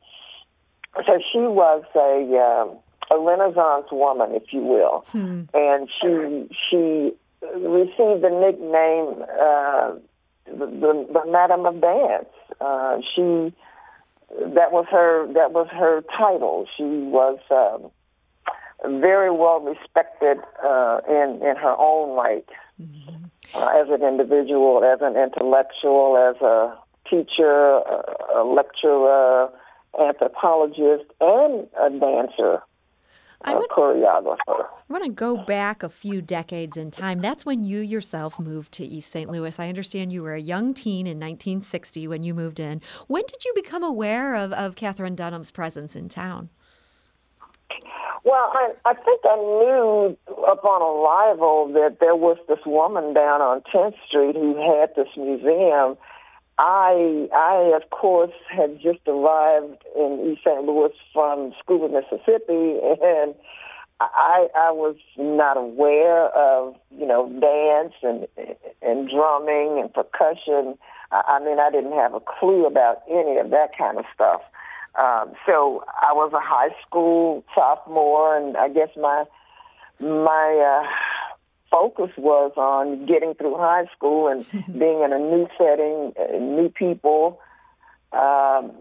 So 0.96 1.20
she 1.32 1.40
was 1.40 1.84
a 1.96 2.38
uh, 2.38 2.76
a 3.12 3.20
Renaissance 3.20 3.88
woman, 3.92 4.34
if 4.34 4.54
you 4.54 4.62
will, 4.62 5.06
hmm. 5.08 5.42
and 5.54 5.90
she 6.00 6.56
she 6.70 7.14
received 7.56 8.24
the 8.24 8.30
nickname 8.30 9.24
uh, 9.40 9.94
the, 10.46 10.66
the, 10.66 11.08
the 11.14 11.32
Madam 11.32 11.66
of 11.66 11.82
Dance. 11.82 12.30
Uh, 12.60 12.98
she 13.16 13.54
that 14.56 14.72
was 14.72 14.86
her 14.90 15.32
that 15.34 15.52
was 15.52 15.68
her 15.72 16.02
title. 16.18 16.68
She 16.76 16.84
was 16.84 17.40
um, 17.52 17.92
very 19.02 19.32
well 19.32 19.60
respected 19.60 20.40
uh, 20.64 21.00
in 21.08 21.40
in 21.42 21.56
her 21.56 21.76
own 21.78 22.16
right 22.18 22.48
mm-hmm. 22.82 23.26
uh, 23.54 23.68
as 23.68 23.90
an 23.90 24.06
individual, 24.06 24.84
as 24.84 25.00
an 25.02 25.16
intellectual, 25.16 26.18
as 26.18 26.42
a 26.42 26.78
teacher, 27.10 27.52
a, 27.52 28.04
a 28.38 28.44
lecturer, 28.44 29.50
anthropologist, 30.00 31.06
and 31.22 31.68
a 31.80 31.90
dancer. 31.90 32.62
I 33.44 33.54
uh, 33.54 33.58
would, 33.58 33.70
choreographer. 33.70 34.38
I 34.48 34.94
want 34.94 35.04
to 35.04 35.12
go 35.12 35.38
back 35.38 35.84
a 35.84 35.90
few 35.90 36.22
decades 36.22 36.78
in 36.78 36.92
time. 36.92 37.20
That's 37.20 37.46
when 37.46 37.64
you 37.64 37.80
yourself 37.80 38.40
moved 38.40 38.72
to 38.74 38.86
East 38.86 39.12
St. 39.12 39.30
Louis. 39.30 39.60
I 39.60 39.70
understand 39.70 40.14
you 40.14 40.24
were 40.24 40.36
a 40.36 40.42
young 40.42 40.74
teen 40.74 41.08
in 41.08 41.18
1960 41.20 42.08
when 42.08 42.24
you 42.24 42.34
moved 42.34 42.60
in. 42.60 42.82
When 43.08 43.24
did 43.28 43.44
you 43.44 43.54
become 43.56 43.84
aware 43.84 44.36
of, 44.36 44.54
of 44.54 44.76
Katherine 44.76 45.16
Dunham's 45.16 45.52
presence 45.52 45.96
in 45.96 46.10
town? 46.10 46.50
Well, 48.26 48.52
I, 48.54 48.72
I 48.86 48.94
think 48.94 49.22
I 49.26 49.36
knew 49.36 50.18
upon 50.48 50.82
arrival 50.82 51.74
that 51.74 51.98
there 52.00 52.16
was 52.16 52.38
this 52.48 52.60
woman 52.66 53.14
down 53.14 53.42
on 53.42 53.62
10th 53.74 53.96
Street 54.08 54.36
who 54.36 54.56
had 54.56 54.96
this 54.96 55.10
museum 55.18 55.98
I, 56.58 57.28
I 57.34 57.74
of 57.76 57.90
course, 57.90 58.32
had 58.50 58.80
just 58.82 59.00
arrived 59.08 59.84
in 59.96 60.32
East 60.32 60.42
St. 60.46 60.64
Louis 60.64 60.92
from 61.12 61.54
school 61.60 61.86
in 61.86 61.94
Mississippi, 61.94 62.80
and 63.02 63.34
I, 64.00 64.48
I 64.56 64.72
was 64.72 64.96
not 65.18 65.58
aware 65.58 66.28
of, 66.30 66.76
you 66.92 67.06
know, 67.06 67.30
dance 67.40 67.94
and 68.02 68.28
and 68.82 69.10
drumming 69.10 69.80
and 69.80 69.94
percussion. 69.94 70.78
I, 71.12 71.40
I 71.40 71.44
mean, 71.44 71.60
I 71.60 71.70
didn't 71.72 71.94
have 71.94 72.14
a 72.14 72.20
clue 72.20 72.66
about 72.66 73.02
any 73.10 73.38
of 73.38 73.50
that 73.52 73.78
kind 73.78 73.98
of 73.98 74.06
stuff. 74.14 74.42
Um, 74.96 75.34
so 75.46 75.84
I 75.88 76.14
was 76.14 76.32
a 76.34 76.40
high 76.40 76.76
school 76.86 77.44
sophomore, 77.56 78.38
and 78.38 78.58
I 78.58 78.70
guess 78.70 78.90
my 78.96 79.26
my 80.00 80.84
uh, 80.84 80.88
focus 81.74 82.12
was 82.18 82.52
on 82.56 83.08
getting 83.08 83.34
through 83.34 83.58
high 83.58 83.86
school 83.96 84.28
and 84.28 84.46
being 84.80 85.02
in 85.02 85.12
a 85.12 85.18
new 85.18 85.48
setting, 85.58 86.14
uh, 86.20 86.38
new 86.38 86.70
people. 86.70 87.40
Um, 88.12 88.72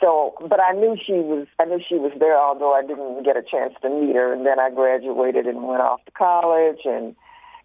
so, 0.00 0.34
but 0.48 0.60
I 0.60 0.72
knew 0.72 0.96
she 1.04 1.14
was. 1.14 1.48
I 1.58 1.64
knew 1.64 1.80
she 1.86 1.96
was 1.96 2.12
there, 2.20 2.38
although 2.38 2.72
I 2.72 2.82
didn't 2.82 3.24
get 3.24 3.36
a 3.36 3.42
chance 3.42 3.74
to 3.82 3.90
meet 3.90 4.14
her. 4.14 4.32
And 4.32 4.46
then 4.46 4.60
I 4.60 4.70
graduated 4.70 5.46
and 5.46 5.66
went 5.66 5.82
off 5.82 6.04
to 6.04 6.12
college 6.12 6.80
and 6.84 7.16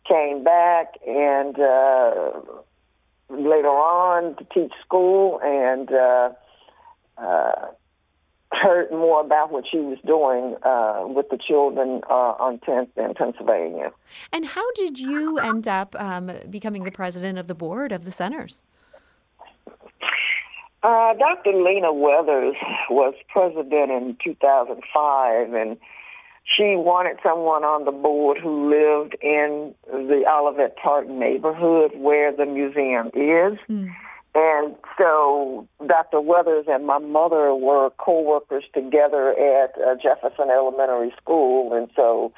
came 0.08 0.44
back 0.44 0.96
and 1.06 1.60
uh, 1.60 2.32
later 3.30 3.70
on 3.70 4.36
to 4.38 4.44
teach 4.54 4.74
school 4.84 5.40
and. 5.44 5.92
Uh, 5.92 6.30
uh, 7.18 7.68
heard 8.62 8.92
more 8.92 9.22
about 9.22 9.52
what 9.52 9.66
she 9.70 9.78
was 9.78 9.98
doing 10.06 10.56
uh, 10.64 11.06
with 11.08 11.30
the 11.30 11.38
children 11.38 12.02
uh, 12.10 12.34
on 12.40 12.60
10th 12.60 12.90
in 12.98 13.14
Pennsylvania. 13.14 13.92
And 14.32 14.46
how 14.46 14.72
did 14.74 15.00
you 15.00 15.38
end 15.40 15.68
up 15.68 15.96
um, 16.00 16.32
becoming 16.50 16.84
the 16.84 16.92
president 16.92 17.38
of 17.38 17.48
the 17.48 17.56
board 17.56 17.92
of 17.92 18.06
the 18.06 18.12
centers? 18.12 18.62
Uh, 20.84 21.14
Dr. 21.16 21.54
Lena 21.54 21.92
Weathers 21.92 22.56
was 22.92 23.16
president 23.30 23.92
in 23.92 24.16
2005, 24.24 25.54
and 25.54 25.78
she 26.46 26.76
wanted 26.76 27.18
someone 27.24 27.64
on 27.64 27.86
the 27.86 27.92
board 27.92 28.38
who 28.38 28.70
lived 28.70 29.16
in 29.22 29.74
the 29.88 30.24
Olivette 30.28 30.76
Park 30.76 31.10
neighborhood 31.10 31.92
where 31.96 32.32
the 32.32 32.46
museum 32.46 33.08
is. 33.08 33.58
Mm. 33.68 33.90
And 34.36 34.76
so 34.98 35.66
Dr. 35.88 36.20
Weathers 36.20 36.66
and 36.68 36.86
my 36.86 37.00
mother 37.00 37.56
were 37.56 37.90
co-workers 37.98 38.66
together 38.74 39.30
at 39.32 39.74
uh, 39.80 39.96
Jefferson 39.96 40.50
Elementary 40.50 41.14
School. 41.22 41.74
And 41.74 41.90
so 41.96 42.34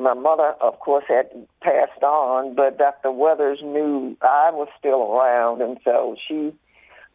my 0.00 0.14
mother, 0.14 0.54
of 0.62 0.80
course, 0.80 1.04
had 1.06 1.26
passed 1.62 2.02
on, 2.02 2.54
but 2.54 2.78
Dr. 2.78 3.10
Weathers 3.10 3.58
knew 3.62 4.16
I 4.22 4.50
was 4.50 4.68
still 4.78 5.12
around. 5.12 5.60
And 5.60 5.78
so 5.84 6.16
she 6.26 6.54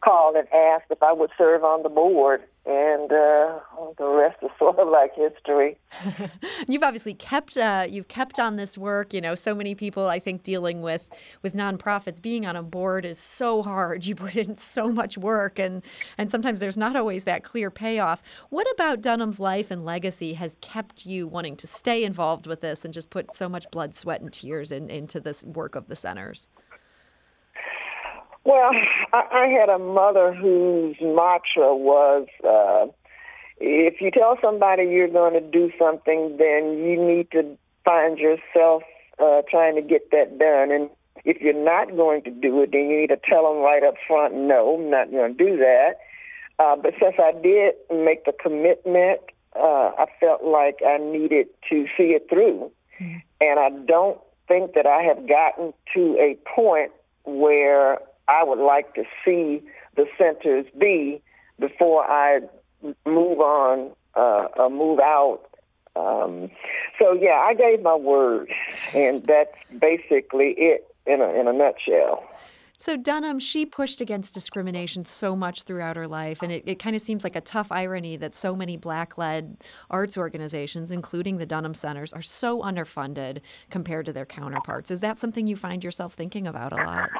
called 0.04 0.36
and 0.36 0.46
asked 0.52 0.86
if 0.90 1.02
I 1.02 1.12
would 1.12 1.30
serve 1.36 1.64
on 1.64 1.82
the 1.82 1.88
board, 1.88 2.42
and 2.64 3.10
uh, 3.10 3.58
the 3.98 4.06
rest 4.06 4.38
is 4.42 4.50
sort 4.58 4.78
of 4.78 4.88
like 4.88 5.12
history. 5.14 5.78
you've 6.68 6.82
obviously 6.82 7.14
kept 7.14 7.56
uh, 7.56 7.86
you've 7.88 8.08
kept 8.08 8.38
on 8.38 8.56
this 8.56 8.78
work. 8.78 9.12
You 9.12 9.20
know, 9.20 9.34
so 9.34 9.54
many 9.54 9.74
people 9.74 10.06
I 10.06 10.20
think 10.20 10.42
dealing 10.42 10.80
with 10.80 11.04
with 11.42 11.54
nonprofits 11.54 12.22
being 12.22 12.46
on 12.46 12.54
a 12.54 12.62
board 12.62 13.04
is 13.04 13.18
so 13.18 13.62
hard. 13.62 14.06
You 14.12 14.16
put 14.16 14.36
in 14.36 14.58
so 14.58 14.92
much 14.92 15.16
work, 15.16 15.58
and 15.58 15.82
and 16.18 16.30
sometimes 16.30 16.60
there's 16.60 16.76
not 16.76 16.96
always 16.96 17.24
that 17.24 17.44
clear 17.44 17.70
payoff. 17.70 18.22
What 18.50 18.66
about 18.74 19.00
Dunham's 19.00 19.40
life 19.40 19.70
and 19.70 19.84
legacy 19.84 20.34
has 20.34 20.58
kept 20.60 21.06
you 21.06 21.26
wanting 21.26 21.56
to 21.56 21.66
stay 21.66 22.04
involved 22.04 22.46
with 22.46 22.60
this 22.60 22.84
and 22.84 22.92
just 22.92 23.08
put 23.08 23.34
so 23.34 23.48
much 23.48 23.70
blood, 23.70 23.96
sweat, 23.96 24.20
and 24.20 24.30
tears 24.30 24.70
in, 24.70 24.90
into 24.90 25.18
this 25.18 25.42
work 25.44 25.74
of 25.74 25.88
the 25.88 25.96
centers? 25.96 26.48
Well, 28.44 28.70
I, 29.12 29.22
I 29.30 29.46
had 29.46 29.68
a 29.68 29.78
mother 29.78 30.32
whose 30.34 30.96
mantra 31.00 31.74
was, 31.76 32.26
uh, 32.42 32.86
if 33.58 34.00
you 34.00 34.10
tell 34.10 34.36
somebody 34.42 34.84
you're 34.84 35.08
going 35.08 35.34
to 35.34 35.40
do 35.40 35.70
something, 35.78 36.36
then 36.38 36.78
you 36.78 37.00
need 37.02 37.30
to 37.30 37.56
find 37.84 38.18
yourself 38.18 38.82
uh, 39.22 39.42
trying 39.48 39.76
to 39.76 39.82
get 39.82 40.10
that 40.10 40.38
done. 40.38 40.72
And 40.72 40.90
if 41.24 41.40
you're 41.40 41.52
not 41.52 41.94
going 41.94 42.22
to 42.22 42.30
do 42.30 42.62
it, 42.62 42.72
then 42.72 42.90
you 42.90 43.00
need 43.02 43.10
to 43.10 43.20
tell 43.28 43.52
them 43.52 43.62
right 43.62 43.84
up 43.84 43.94
front, 44.08 44.34
no, 44.34 44.76
I'm 44.76 44.90
not 44.90 45.10
going 45.10 45.36
to 45.36 45.44
do 45.44 45.56
that. 45.58 45.94
Uh, 46.58 46.76
but 46.76 46.94
since 47.00 47.14
I 47.18 47.32
did 47.32 47.74
make 47.90 48.24
the 48.24 48.32
commitment, 48.32 49.20
uh, 49.54 49.90
I 49.98 50.06
felt 50.18 50.44
like 50.44 50.80
I 50.86 50.98
needed 50.98 51.46
to 51.70 51.86
see 51.96 52.14
it 52.14 52.26
through. 52.28 52.72
Mm-hmm. 53.00 53.18
And 53.40 53.60
I 53.60 53.70
don't 53.86 54.18
think 54.48 54.74
that 54.74 54.86
I 54.86 55.02
have 55.02 55.28
gotten 55.28 55.72
to 55.94 56.16
a 56.18 56.36
point 56.54 56.90
where 57.24 57.98
I 58.28 58.44
would 58.44 58.58
like 58.58 58.94
to 58.94 59.04
see 59.24 59.62
the 59.96 60.06
centers 60.16 60.66
be 60.78 61.22
before 61.58 62.04
I 62.04 62.40
move 63.06 63.40
on 63.40 63.92
uh, 64.14 64.48
or 64.56 64.70
move 64.70 65.00
out. 65.00 65.42
Um, 65.94 66.50
so 66.98 67.12
yeah, 67.12 67.42
I 67.44 67.54
gave 67.54 67.82
my 67.82 67.94
word, 67.94 68.50
and 68.94 69.22
that's 69.26 69.54
basically 69.78 70.54
it 70.56 70.86
in 71.06 71.20
a 71.20 71.28
in 71.28 71.48
a 71.48 71.52
nutshell. 71.52 72.24
So, 72.82 72.96
Dunham, 72.96 73.38
she 73.38 73.64
pushed 73.64 74.00
against 74.00 74.34
discrimination 74.34 75.04
so 75.04 75.36
much 75.36 75.62
throughout 75.62 75.94
her 75.94 76.08
life, 76.08 76.42
and 76.42 76.50
it, 76.50 76.64
it 76.66 76.80
kind 76.80 76.96
of 76.96 77.02
seems 77.02 77.22
like 77.22 77.36
a 77.36 77.40
tough 77.40 77.70
irony 77.70 78.16
that 78.16 78.34
so 78.34 78.56
many 78.56 78.76
black 78.76 79.16
led 79.16 79.58
arts 79.88 80.18
organizations, 80.18 80.90
including 80.90 81.36
the 81.36 81.46
Dunham 81.46 81.74
Centers, 81.74 82.12
are 82.12 82.22
so 82.22 82.60
underfunded 82.60 83.40
compared 83.70 84.06
to 84.06 84.12
their 84.12 84.26
counterparts. 84.26 84.90
Is 84.90 84.98
that 84.98 85.20
something 85.20 85.46
you 85.46 85.54
find 85.54 85.84
yourself 85.84 86.14
thinking 86.14 86.44
about 86.48 86.72
a 86.72 86.84
lot? 86.84 87.10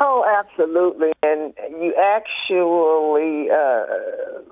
Oh, 0.00 0.24
absolutely. 0.24 1.12
And 1.22 1.54
you 1.70 1.94
actually 2.00 3.50
uh, 3.50 3.84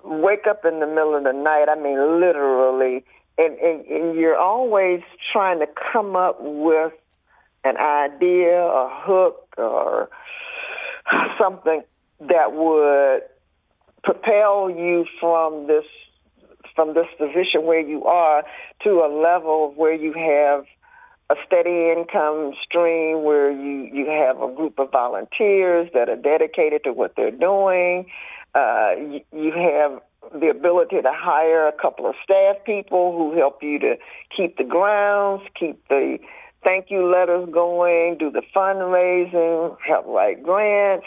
wake 0.04 0.46
up 0.48 0.64
in 0.64 0.80
the 0.80 0.86
middle 0.86 1.14
of 1.14 1.24
the 1.24 1.32
night, 1.32 1.66
I 1.68 1.76
mean, 1.76 2.20
literally, 2.20 3.04
and, 3.38 3.56
and, 3.58 3.84
and 3.86 4.16
you're 4.16 4.36
always 4.36 5.00
trying 5.32 5.60
to 5.60 5.66
come 5.92 6.16
up 6.16 6.38
with 6.40 6.92
an 7.64 7.76
idea, 7.76 8.60
a 8.60 8.88
hook, 8.90 9.54
or 9.56 10.08
something 11.38 11.82
that 12.20 12.52
would 12.52 13.22
propel 14.02 14.70
you 14.70 15.04
from 15.20 15.66
this 15.66 15.84
from 16.74 16.94
this 16.94 17.06
position 17.18 17.64
where 17.64 17.80
you 17.80 18.04
are 18.04 18.44
to 18.84 18.90
a 19.00 19.08
level 19.08 19.72
where 19.76 19.94
you 19.94 20.12
have 20.12 20.64
a 21.28 21.34
steady 21.46 21.92
income 21.96 22.52
stream 22.62 23.24
where 23.24 23.50
you, 23.50 23.88
you 23.92 24.06
have 24.06 24.40
a 24.40 24.54
group 24.54 24.78
of 24.78 24.90
volunteers 24.92 25.90
that 25.92 26.08
are 26.08 26.16
dedicated 26.16 26.84
to 26.84 26.92
what 26.92 27.14
they're 27.16 27.30
doing. 27.30 28.06
Uh, 28.54 28.92
you, 28.96 29.20
you 29.32 29.52
have 29.52 30.00
the 30.40 30.48
ability 30.48 31.02
to 31.02 31.12
hire 31.12 31.66
a 31.68 31.72
couple 31.72 32.08
of 32.08 32.14
staff 32.22 32.56
people 32.64 33.16
who 33.16 33.36
help 33.36 33.62
you 33.62 33.78
to 33.78 33.96
keep 34.36 34.56
the 34.56 34.64
grounds, 34.64 35.42
keep 35.58 35.86
the 35.88 36.18
thank 36.62 36.90
you 36.90 37.06
letters 37.10 37.48
going, 37.52 38.16
do 38.18 38.30
the 38.30 38.42
fundraising, 38.54 39.76
help 39.86 40.06
write 40.06 40.42
grants. 40.42 41.06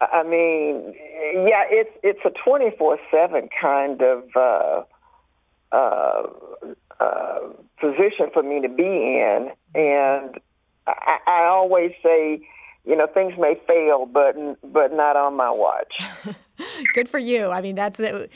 I 0.00 0.22
mean, 0.22 0.94
yeah, 1.48 1.64
it's 1.70 1.90
it's 2.02 2.20
a 2.24 2.30
twenty 2.44 2.70
four 2.76 2.98
seven 3.10 3.48
kind 3.60 4.02
of 4.02 4.24
uh, 4.36 4.82
uh, 5.74 6.22
uh, 7.00 7.38
position 7.80 8.30
for 8.32 8.42
me 8.42 8.60
to 8.62 8.68
be 8.68 8.84
in, 8.84 9.50
and 9.74 10.38
I, 10.86 11.18
I 11.26 11.44
always 11.44 11.92
say, 12.02 12.40
you 12.86 12.96
know, 12.96 13.06
things 13.06 13.34
may 13.38 13.60
fail, 13.66 14.06
but 14.06 14.36
but 14.62 14.92
not 14.92 15.16
on 15.16 15.36
my 15.36 15.50
watch. 15.50 15.94
Good 16.94 17.08
for 17.08 17.18
you. 17.18 17.48
I 17.48 17.60
mean, 17.60 17.74
that's 17.74 17.98
uh, 17.98 18.28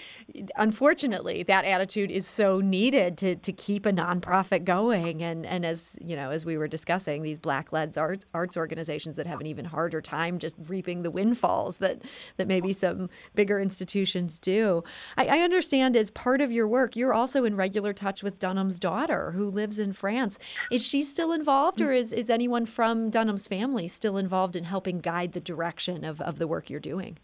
unfortunately 0.56 1.44
that 1.44 1.64
attitude 1.64 2.10
is 2.10 2.26
so 2.26 2.60
needed 2.60 3.16
to 3.18 3.36
to 3.36 3.52
keep 3.52 3.86
a 3.86 3.92
nonprofit 3.92 4.64
going. 4.64 5.22
And 5.22 5.46
and 5.46 5.64
as 5.64 5.96
you 6.00 6.16
know, 6.16 6.30
as 6.30 6.44
we 6.44 6.56
were 6.56 6.66
discussing, 6.66 7.22
these 7.22 7.38
black 7.38 7.72
led 7.72 7.96
arts 7.96 8.26
arts 8.34 8.56
organizations 8.56 9.16
that 9.16 9.26
have 9.26 9.40
an 9.40 9.46
even 9.46 9.64
harder 9.64 10.00
time 10.00 10.38
just 10.38 10.56
reaping 10.66 11.02
the 11.02 11.10
windfalls 11.10 11.76
that 11.76 12.02
that 12.38 12.48
maybe 12.48 12.72
some 12.72 13.08
bigger 13.34 13.60
institutions 13.60 14.38
do. 14.38 14.82
I, 15.16 15.26
I 15.26 15.38
understand 15.40 15.96
as 15.96 16.10
part 16.10 16.40
of 16.40 16.50
your 16.50 16.66
work, 16.66 16.96
you're 16.96 17.14
also 17.14 17.44
in 17.44 17.54
regular 17.56 17.92
touch 17.92 18.22
with 18.22 18.40
Dunham's 18.40 18.80
daughter, 18.80 19.32
who 19.32 19.48
lives 19.48 19.78
in 19.78 19.92
France. 19.92 20.38
Is 20.72 20.84
she 20.84 21.04
still 21.04 21.32
involved, 21.32 21.80
or 21.80 21.92
is 21.92 22.12
is 22.12 22.30
anyone 22.30 22.66
from 22.66 23.10
Dunham's 23.10 23.46
family 23.46 23.86
still 23.86 24.16
involved 24.16 24.56
in 24.56 24.64
helping 24.64 24.98
guide 24.98 25.34
the 25.34 25.40
direction 25.40 26.04
of 26.04 26.20
of 26.20 26.38
the 26.38 26.48
work 26.48 26.68
you're 26.68 26.80
doing? 26.80 27.18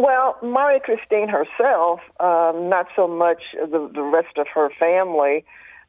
Well, 0.00 0.38
Marie 0.42 0.80
Christine 0.82 1.28
herself, 1.28 2.00
um, 2.20 2.70
not 2.70 2.86
so 2.96 3.06
much 3.06 3.42
the, 3.52 3.90
the 3.92 4.00
rest 4.00 4.38
of 4.38 4.46
her 4.54 4.70
family. 4.78 5.44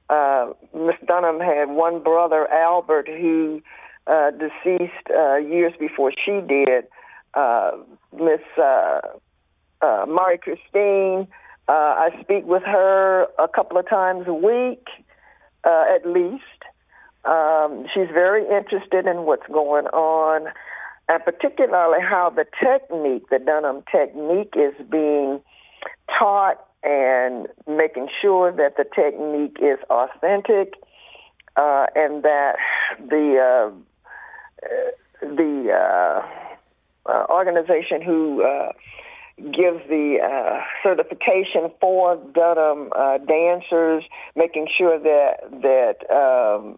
Uh, 0.09 0.51
Miss 0.75 0.97
Dunham 1.07 1.39
had 1.39 1.69
one 1.69 2.03
brother, 2.03 2.45
Albert, 2.51 3.07
who 3.07 3.61
uh, 4.07 4.31
deceased 4.31 5.07
uh, 5.17 5.37
years 5.37 5.71
before 5.79 6.11
she 6.11 6.41
did. 6.45 6.87
Uh, 7.33 7.71
Miss 8.11 8.41
uh, 8.57 8.99
uh, 9.81 10.05
Marie 10.09 10.39
Christine, 10.39 11.29
uh, 11.69 11.71
I 11.71 12.09
speak 12.21 12.43
with 12.45 12.63
her 12.63 13.27
a 13.39 13.47
couple 13.47 13.77
of 13.77 13.87
times 13.87 14.27
a 14.27 14.33
week, 14.33 14.87
uh, 15.63 15.85
at 15.95 16.05
least. 16.05 16.43
Um, 17.23 17.85
she's 17.93 18.09
very 18.11 18.43
interested 18.43 19.07
in 19.07 19.23
what's 19.23 19.47
going 19.47 19.85
on 19.85 20.51
and 21.11 21.25
particularly 21.25 21.99
how 22.01 22.29
the 22.29 22.45
technique, 22.63 23.29
the 23.29 23.39
Dunham 23.39 23.83
technique, 23.91 24.53
is 24.55 24.73
being 24.89 25.41
taught 26.17 26.65
and 26.83 27.47
making 27.67 28.07
sure 28.21 28.51
that 28.53 28.77
the 28.77 28.85
technique 28.95 29.57
is 29.61 29.77
authentic 29.89 30.75
uh, 31.57 31.87
and 31.95 32.23
that 32.23 32.55
the 32.97 33.35
uh, 33.37 34.67
the 35.21 35.71
uh, 35.73 37.09
uh 37.11 37.25
organization 37.29 38.01
who 38.01 38.43
uh, 38.43 38.71
gives 39.37 39.85
the 39.89 40.17
uh, 40.23 40.61
certification 40.81 41.71
for 41.81 42.15
Dunham 42.33 42.89
dancers, 43.27 44.05
making 44.37 44.67
sure 44.77 44.97
that 44.97 45.41
that 45.61 46.09
um, 46.09 46.77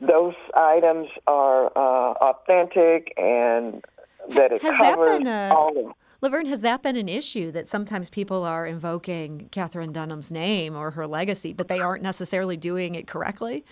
those 0.00 0.34
items 0.54 1.08
are 1.26 1.66
uh, 1.76 2.14
authentic 2.20 3.12
and 3.16 3.84
that 4.34 4.52
it 4.52 4.62
has 4.62 4.76
covers 4.76 5.08
that 5.08 5.18
been 5.18 5.26
a, 5.26 5.54
all 5.54 5.88
of 5.88 5.94
Laverne, 6.20 6.46
has 6.46 6.62
that 6.62 6.82
been 6.82 6.96
an 6.96 7.08
issue 7.08 7.52
that 7.52 7.68
sometimes 7.68 8.10
people 8.10 8.42
are 8.42 8.66
invoking 8.66 9.48
Katherine 9.52 9.92
Dunham's 9.92 10.32
name 10.32 10.74
or 10.74 10.90
her 10.92 11.06
legacy, 11.06 11.52
but 11.52 11.68
they 11.68 11.78
aren't 11.78 12.02
necessarily 12.02 12.56
doing 12.56 12.96
it 12.96 13.06
correctly? 13.06 13.64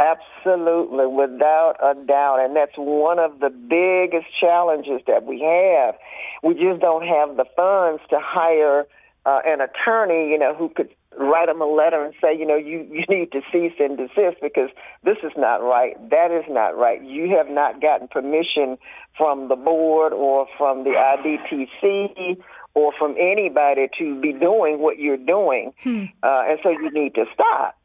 Absolutely, 0.00 1.06
without 1.06 1.76
a 1.80 1.94
doubt. 2.04 2.40
And 2.40 2.56
that's 2.56 2.76
one 2.76 3.20
of 3.20 3.38
the 3.38 3.50
biggest 3.50 4.26
challenges 4.40 5.00
that 5.06 5.24
we 5.24 5.40
have. 5.40 5.94
We 6.42 6.54
just 6.54 6.80
don't 6.80 7.06
have 7.06 7.36
the 7.36 7.46
funds 7.54 8.02
to 8.10 8.18
hire 8.20 8.86
uh, 9.24 9.40
an 9.46 9.60
attorney, 9.60 10.30
you 10.30 10.38
know, 10.38 10.52
who 10.52 10.68
could 10.68 10.90
write 11.18 11.46
them 11.46 11.60
a 11.60 11.66
letter 11.66 12.04
and 12.04 12.14
say, 12.20 12.36
you 12.36 12.46
know, 12.46 12.56
you, 12.56 12.86
you 12.90 13.04
need 13.08 13.32
to 13.32 13.40
cease 13.52 13.74
and 13.78 13.96
desist 13.96 14.40
because 14.42 14.70
this 15.04 15.18
is 15.22 15.32
not 15.36 15.62
right. 15.62 15.96
That 16.10 16.30
is 16.30 16.44
not 16.48 16.76
right. 16.76 17.02
You 17.02 17.36
have 17.36 17.48
not 17.48 17.80
gotten 17.80 18.08
permission 18.08 18.78
from 19.16 19.48
the 19.48 19.56
board 19.56 20.12
or 20.12 20.46
from 20.58 20.84
the 20.84 20.90
IDTC 20.90 22.36
or 22.74 22.92
from 22.98 23.14
anybody 23.18 23.88
to 23.98 24.20
be 24.20 24.32
doing 24.32 24.78
what 24.80 24.98
you're 24.98 25.16
doing. 25.16 25.72
Hmm. 25.82 26.04
Uh, 26.22 26.44
and 26.48 26.58
so 26.62 26.70
you 26.70 26.90
need 26.92 27.14
to 27.14 27.24
stop. 27.32 27.78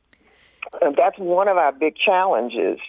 And 0.82 0.96
that's 0.96 1.18
one 1.18 1.48
of 1.48 1.58
our 1.58 1.72
big 1.72 1.96
challenges. 1.96 2.80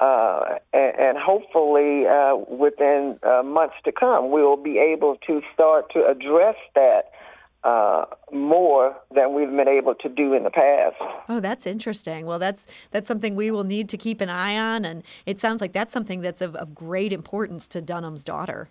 Uh, 0.00 0.58
and, 0.72 0.98
and, 0.98 1.18
hopefully, 1.18 2.06
uh, 2.06 2.34
within 2.48 3.18
uh, 3.22 3.42
months 3.42 3.74
to 3.84 3.92
come, 3.92 4.30
we'll 4.30 4.56
be 4.56 4.78
able 4.78 5.16
to 5.26 5.42
start 5.52 5.92
to 5.92 6.06
address 6.06 6.56
that 6.74 7.10
uh, 7.64 8.04
more 8.32 8.96
than 9.14 9.34
we've 9.34 9.50
been 9.50 9.68
able 9.68 9.94
to 9.94 10.08
do 10.08 10.32
in 10.32 10.44
the 10.44 10.50
past. 10.50 10.96
Oh, 11.28 11.40
that's 11.40 11.66
interesting. 11.66 12.26
Well, 12.26 12.38
that's 12.38 12.66
that's 12.90 13.06
something 13.06 13.36
we 13.36 13.50
will 13.50 13.64
need 13.64 13.88
to 13.90 13.96
keep 13.96 14.20
an 14.20 14.30
eye 14.30 14.56
on, 14.56 14.84
and 14.84 15.02
it 15.26 15.38
sounds 15.38 15.60
like 15.60 15.72
that's 15.72 15.92
something 15.92 16.20
that's 16.20 16.40
of, 16.40 16.56
of 16.56 16.74
great 16.74 17.12
importance 17.12 17.68
to 17.68 17.80
Dunham's 17.80 18.24
daughter. 18.24 18.70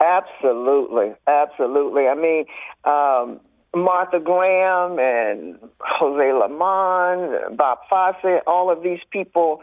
Absolutely, 0.00 1.14
absolutely. 1.26 2.06
I 2.08 2.14
mean. 2.14 2.44
Um, 2.84 3.40
Martha 3.76 4.20
Graham 4.20 5.00
and 5.00 5.58
Jose 5.80 6.32
Limon, 6.32 7.56
Bob 7.56 7.78
Fosse, 7.90 8.40
all 8.46 8.70
of 8.70 8.84
these 8.84 9.00
people 9.10 9.62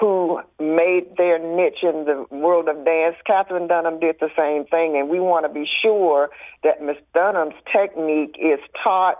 who 0.00 0.40
made 0.58 1.16
their 1.16 1.38
niche 1.38 1.82
in 1.82 2.04
the 2.04 2.26
world 2.30 2.68
of 2.68 2.84
dance. 2.84 3.16
Katherine 3.26 3.68
Dunham 3.68 4.00
did 4.00 4.16
the 4.20 4.30
same 4.36 4.64
thing, 4.64 4.96
and 4.96 5.08
we 5.08 5.20
want 5.20 5.44
to 5.46 5.52
be 5.52 5.68
sure 5.82 6.30
that 6.62 6.82
Miss 6.82 6.96
Dunham's 7.14 7.54
technique 7.70 8.36
is 8.38 8.58
taught 8.82 9.18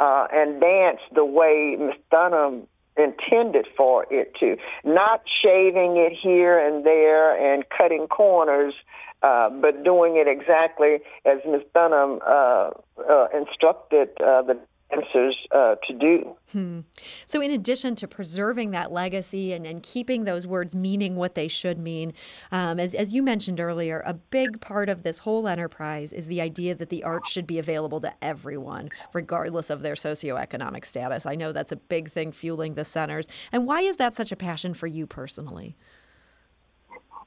uh, 0.00 0.26
and 0.32 0.60
danced 0.60 1.04
the 1.14 1.24
way 1.24 1.76
Miss 1.78 1.96
Dunham 2.10 2.66
intended 2.96 3.66
for 3.76 4.04
it 4.10 4.34
to, 4.40 4.56
not 4.84 5.22
shaving 5.42 5.96
it 5.96 6.12
here 6.12 6.58
and 6.58 6.84
there 6.84 7.54
and 7.54 7.64
cutting 7.68 8.08
corners 8.08 8.74
uh, 9.22 9.50
but 9.50 9.84
doing 9.84 10.16
it 10.16 10.26
exactly 10.26 10.98
as 11.26 11.38
Ms. 11.46 11.62
Dunham 11.74 12.20
uh, 12.26 12.70
uh, 13.08 13.26
instructed 13.36 14.08
uh, 14.20 14.42
the 14.42 14.58
dancers 14.90 15.36
uh, 15.52 15.76
to 15.86 15.94
do. 15.94 16.36
Hmm. 16.52 16.80
So, 17.26 17.40
in 17.40 17.50
addition 17.50 17.96
to 17.96 18.08
preserving 18.08 18.70
that 18.72 18.92
legacy 18.92 19.52
and, 19.52 19.66
and 19.66 19.82
keeping 19.82 20.24
those 20.24 20.46
words 20.46 20.74
meaning 20.74 21.16
what 21.16 21.34
they 21.34 21.48
should 21.48 21.78
mean, 21.78 22.12
um, 22.50 22.80
as, 22.80 22.94
as 22.94 23.12
you 23.12 23.22
mentioned 23.22 23.60
earlier, 23.60 24.02
a 24.04 24.14
big 24.14 24.60
part 24.60 24.88
of 24.88 25.02
this 25.02 25.20
whole 25.20 25.46
enterprise 25.48 26.12
is 26.12 26.26
the 26.26 26.40
idea 26.40 26.74
that 26.74 26.88
the 26.88 27.04
arts 27.04 27.30
should 27.30 27.46
be 27.46 27.58
available 27.58 28.00
to 28.00 28.12
everyone, 28.22 28.88
regardless 29.12 29.70
of 29.70 29.82
their 29.82 29.94
socioeconomic 29.94 30.84
status. 30.84 31.26
I 31.26 31.34
know 31.34 31.52
that's 31.52 31.72
a 31.72 31.76
big 31.76 32.10
thing 32.10 32.32
fueling 32.32 32.74
the 32.74 32.84
centers. 32.84 33.26
And 33.52 33.66
why 33.66 33.82
is 33.82 33.96
that 33.98 34.16
such 34.16 34.32
a 34.32 34.36
passion 34.36 34.74
for 34.74 34.86
you 34.86 35.06
personally? 35.06 35.76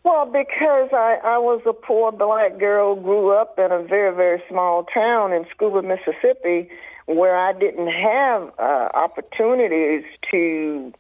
Well, 0.04 0.26
because 0.26 0.90
I, 0.92 1.20
I 1.24 1.38
was 1.38 1.62
a 1.66 1.72
poor 1.72 2.12
black 2.12 2.60
girl, 2.60 2.96
grew 2.96 3.32
up 3.32 3.58
in 3.58 3.72
a 3.72 3.82
very, 3.82 4.14
very 4.14 4.44
small 4.50 4.84
town 4.84 5.32
in 5.32 5.46
Scooba, 5.46 5.82
Mississippi, 5.84 6.70
where 7.06 7.38
I 7.38 7.54
didn't 7.54 7.88
have 7.88 8.52
uh, 8.60 8.90
opportunities 8.94 10.04
to, 10.32 10.94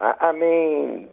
I, 0.00 0.14
I 0.20 0.32
mean, 0.32 1.08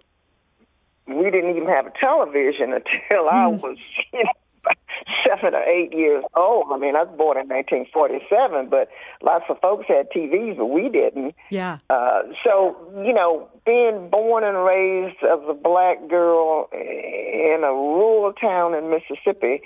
we 1.07 1.31
didn't 1.31 1.55
even 1.55 1.67
have 1.67 1.87
a 1.87 1.93
television 1.99 2.73
until 2.79 3.27
I 3.27 3.49
hmm. 3.49 3.57
was, 3.57 3.77
you 4.13 4.23
know, 4.23 4.31
seven 5.27 5.53
or 5.53 5.63
eight 5.63 5.93
years 5.93 6.23
old. 6.35 6.67
I 6.71 6.77
mean, 6.77 6.95
I 6.95 7.03
was 7.03 7.15
born 7.17 7.37
in 7.37 7.47
1947, 7.47 8.69
but 8.69 8.89
lots 9.23 9.45
of 9.49 9.59
folks 9.61 9.85
had 9.87 10.09
TVs, 10.11 10.57
but 10.57 10.67
we 10.67 10.89
didn't. 10.89 11.35
Yeah. 11.49 11.79
Uh, 11.89 12.23
so, 12.43 12.75
you 13.05 13.13
know, 13.13 13.47
being 13.65 14.09
born 14.09 14.43
and 14.43 14.63
raised 14.63 15.17
as 15.23 15.39
a 15.47 15.53
black 15.53 16.07
girl 16.07 16.69
in 16.73 17.61
a 17.63 17.71
rural 17.73 18.33
town 18.33 18.73
in 18.73 18.89
Mississippi, 18.89 19.61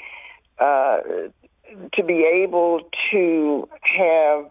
uh, 0.59 0.97
to 1.93 2.03
be 2.03 2.25
able 2.25 2.81
to 3.11 3.69
have 3.81 4.45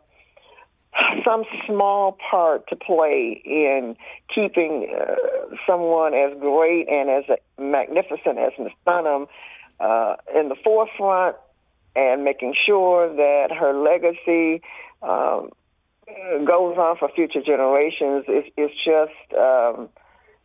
some 1.25 1.45
small 1.67 2.17
part 2.31 2.67
to 2.69 2.77
play 2.77 3.41
in 3.45 3.97
keeping 4.35 4.95
uh, 4.99 5.15
someone 5.67 6.15
as 6.15 6.37
great 6.41 6.89
and 6.89 7.11
as 7.11 7.25
magnificent 7.59 8.39
as 8.39 8.53
Miss 8.59 8.73
Dunham 8.85 9.27
uh, 9.81 10.17
in 10.35 10.49
the 10.49 10.57
forefront 10.63 11.37
and 11.95 12.25
making 12.25 12.55
sure 12.67 13.09
that 13.15 13.49
her 13.55 13.73
legacy 13.73 14.63
um, 15.03 15.51
goes 16.47 16.77
on 16.77 16.97
for 16.97 17.09
future 17.15 17.43
generations 17.43 18.25
is, 18.29 18.45
is 18.57 18.71
just 18.85 19.39
um, 19.39 19.89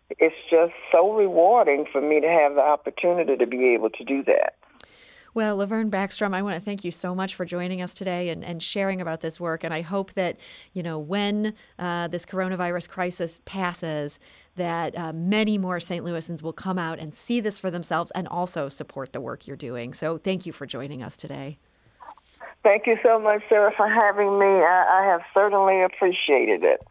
it's 0.10 0.36
just 0.50 0.74
so 0.92 1.14
rewarding 1.14 1.86
for 1.92 2.02
me 2.02 2.20
to 2.22 2.28
have 2.28 2.56
the 2.56 2.62
opportunity 2.62 3.36
to 3.38 3.48
be 3.48 3.74
able 3.74 3.90
to 3.90 4.04
do 4.04 4.24
that. 4.24 4.56
Well, 5.36 5.58
Laverne 5.58 5.90
Backstrom, 5.90 6.36
I 6.36 6.44
want 6.44 6.56
to 6.56 6.64
thank 6.64 6.84
you 6.84 6.92
so 6.92 7.16
much 7.16 7.34
for 7.34 7.44
joining 7.44 7.82
us 7.82 7.96
today 7.96 8.30
and, 8.30 8.46
and 8.46 8.62
sharing 8.62 9.02
about 9.02 9.22
this 9.22 9.40
work. 9.40 9.64
And 9.64 9.74
I 9.74 9.82
hope 9.82 10.14
that, 10.14 10.38
you 10.74 10.84
know, 10.84 11.00
when 11.00 11.56
uh, 11.80 12.08
this 12.08 12.24
coronavirus 12.24 12.88
crisis 12.88 13.42
passes, 13.44 14.20
that 14.56 14.96
uh, 14.96 15.12
many 15.12 15.58
more 15.58 15.80
St. 15.80 16.06
Louisans 16.06 16.44
will 16.44 16.54
come 16.54 16.78
out 16.78 17.00
and 17.00 17.14
see 17.14 17.40
this 17.40 17.58
for 17.58 17.72
themselves 17.72 18.12
and 18.14 18.28
also 18.28 18.70
support 18.70 19.12
the 19.12 19.20
work 19.20 19.48
you're 19.48 19.58
doing. 19.58 19.96
So 19.96 20.20
thank 20.20 20.46
you 20.46 20.54
for 20.54 20.68
joining 20.68 21.02
us 21.02 21.18
today. 21.18 21.58
Thank 22.62 22.86
you 22.86 22.98
so 23.04 23.20
much, 23.20 23.42
Sarah, 23.50 23.74
for 23.76 23.90
having 23.90 24.40
me. 24.40 24.46
I, 24.46 25.02
I, 25.02 25.06
have 25.12 25.22
certainly 25.34 25.82
appreciated 25.82 26.64
it. 26.64 26.82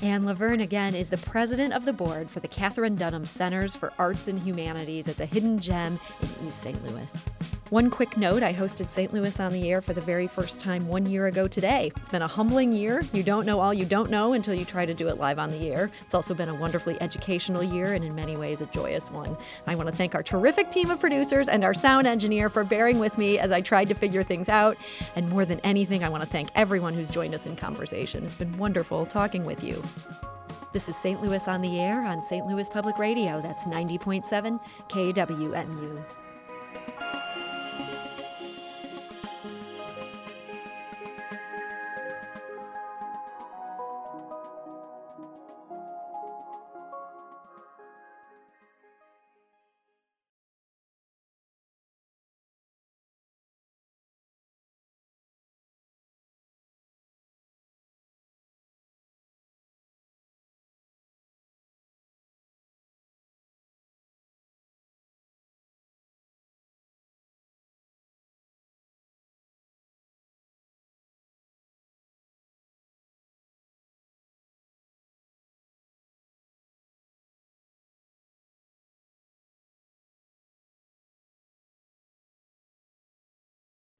Anne 0.00 0.24
Laverne, 0.24 0.60
again, 0.60 0.94
is 0.94 1.08
the 1.08 1.16
president 1.16 1.72
of 1.72 1.84
the 1.84 1.92
board 1.92 2.30
for 2.30 2.38
the 2.38 2.46
Katherine 2.46 2.94
Dunham 2.94 3.24
Centers 3.24 3.74
for 3.74 3.92
Arts 3.98 4.28
and 4.28 4.38
Humanities. 4.38 5.08
It's 5.08 5.18
a 5.18 5.26
hidden 5.26 5.58
gem 5.58 5.98
in 6.22 6.46
East 6.46 6.60
St. 6.60 6.84
Louis. 6.84 7.55
One 7.70 7.90
quick 7.90 8.16
note 8.16 8.44
I 8.44 8.54
hosted 8.54 8.92
St. 8.92 9.12
Louis 9.12 9.40
on 9.40 9.50
the 9.50 9.68
air 9.68 9.82
for 9.82 9.92
the 9.92 10.00
very 10.00 10.28
first 10.28 10.60
time 10.60 10.86
one 10.86 11.04
year 11.04 11.26
ago 11.26 11.48
today. 11.48 11.90
It's 11.96 12.08
been 12.10 12.22
a 12.22 12.28
humbling 12.28 12.70
year. 12.70 13.02
You 13.12 13.24
don't 13.24 13.44
know 13.44 13.58
all 13.58 13.74
you 13.74 13.84
don't 13.84 14.08
know 14.08 14.34
until 14.34 14.54
you 14.54 14.64
try 14.64 14.86
to 14.86 14.94
do 14.94 15.08
it 15.08 15.18
live 15.18 15.40
on 15.40 15.50
the 15.50 15.68
air. 15.68 15.90
It's 16.02 16.14
also 16.14 16.32
been 16.32 16.48
a 16.48 16.54
wonderfully 16.54 16.96
educational 17.00 17.64
year 17.64 17.94
and 17.94 18.04
in 18.04 18.14
many 18.14 18.36
ways 18.36 18.60
a 18.60 18.66
joyous 18.66 19.10
one. 19.10 19.36
I 19.66 19.74
want 19.74 19.88
to 19.88 19.96
thank 19.96 20.14
our 20.14 20.22
terrific 20.22 20.70
team 20.70 20.92
of 20.92 21.00
producers 21.00 21.48
and 21.48 21.64
our 21.64 21.74
sound 21.74 22.06
engineer 22.06 22.48
for 22.48 22.62
bearing 22.62 23.00
with 23.00 23.18
me 23.18 23.36
as 23.40 23.50
I 23.50 23.62
tried 23.62 23.88
to 23.88 23.94
figure 23.94 24.22
things 24.22 24.48
out. 24.48 24.76
And 25.16 25.28
more 25.28 25.44
than 25.44 25.58
anything, 25.60 26.04
I 26.04 26.08
want 26.08 26.22
to 26.22 26.28
thank 26.28 26.50
everyone 26.54 26.94
who's 26.94 27.08
joined 27.08 27.34
us 27.34 27.46
in 27.46 27.56
conversation. 27.56 28.24
It's 28.24 28.38
been 28.38 28.56
wonderful 28.58 29.06
talking 29.06 29.44
with 29.44 29.64
you. 29.64 29.82
This 30.72 30.88
is 30.88 30.94
St. 30.94 31.20
Louis 31.20 31.48
on 31.48 31.62
the 31.62 31.80
Air 31.80 32.04
on 32.04 32.22
St. 32.22 32.46
Louis 32.46 32.70
Public 32.70 32.96
Radio. 32.96 33.40
That's 33.40 33.64
90.7 33.64 34.60
KWMU. 34.88 36.04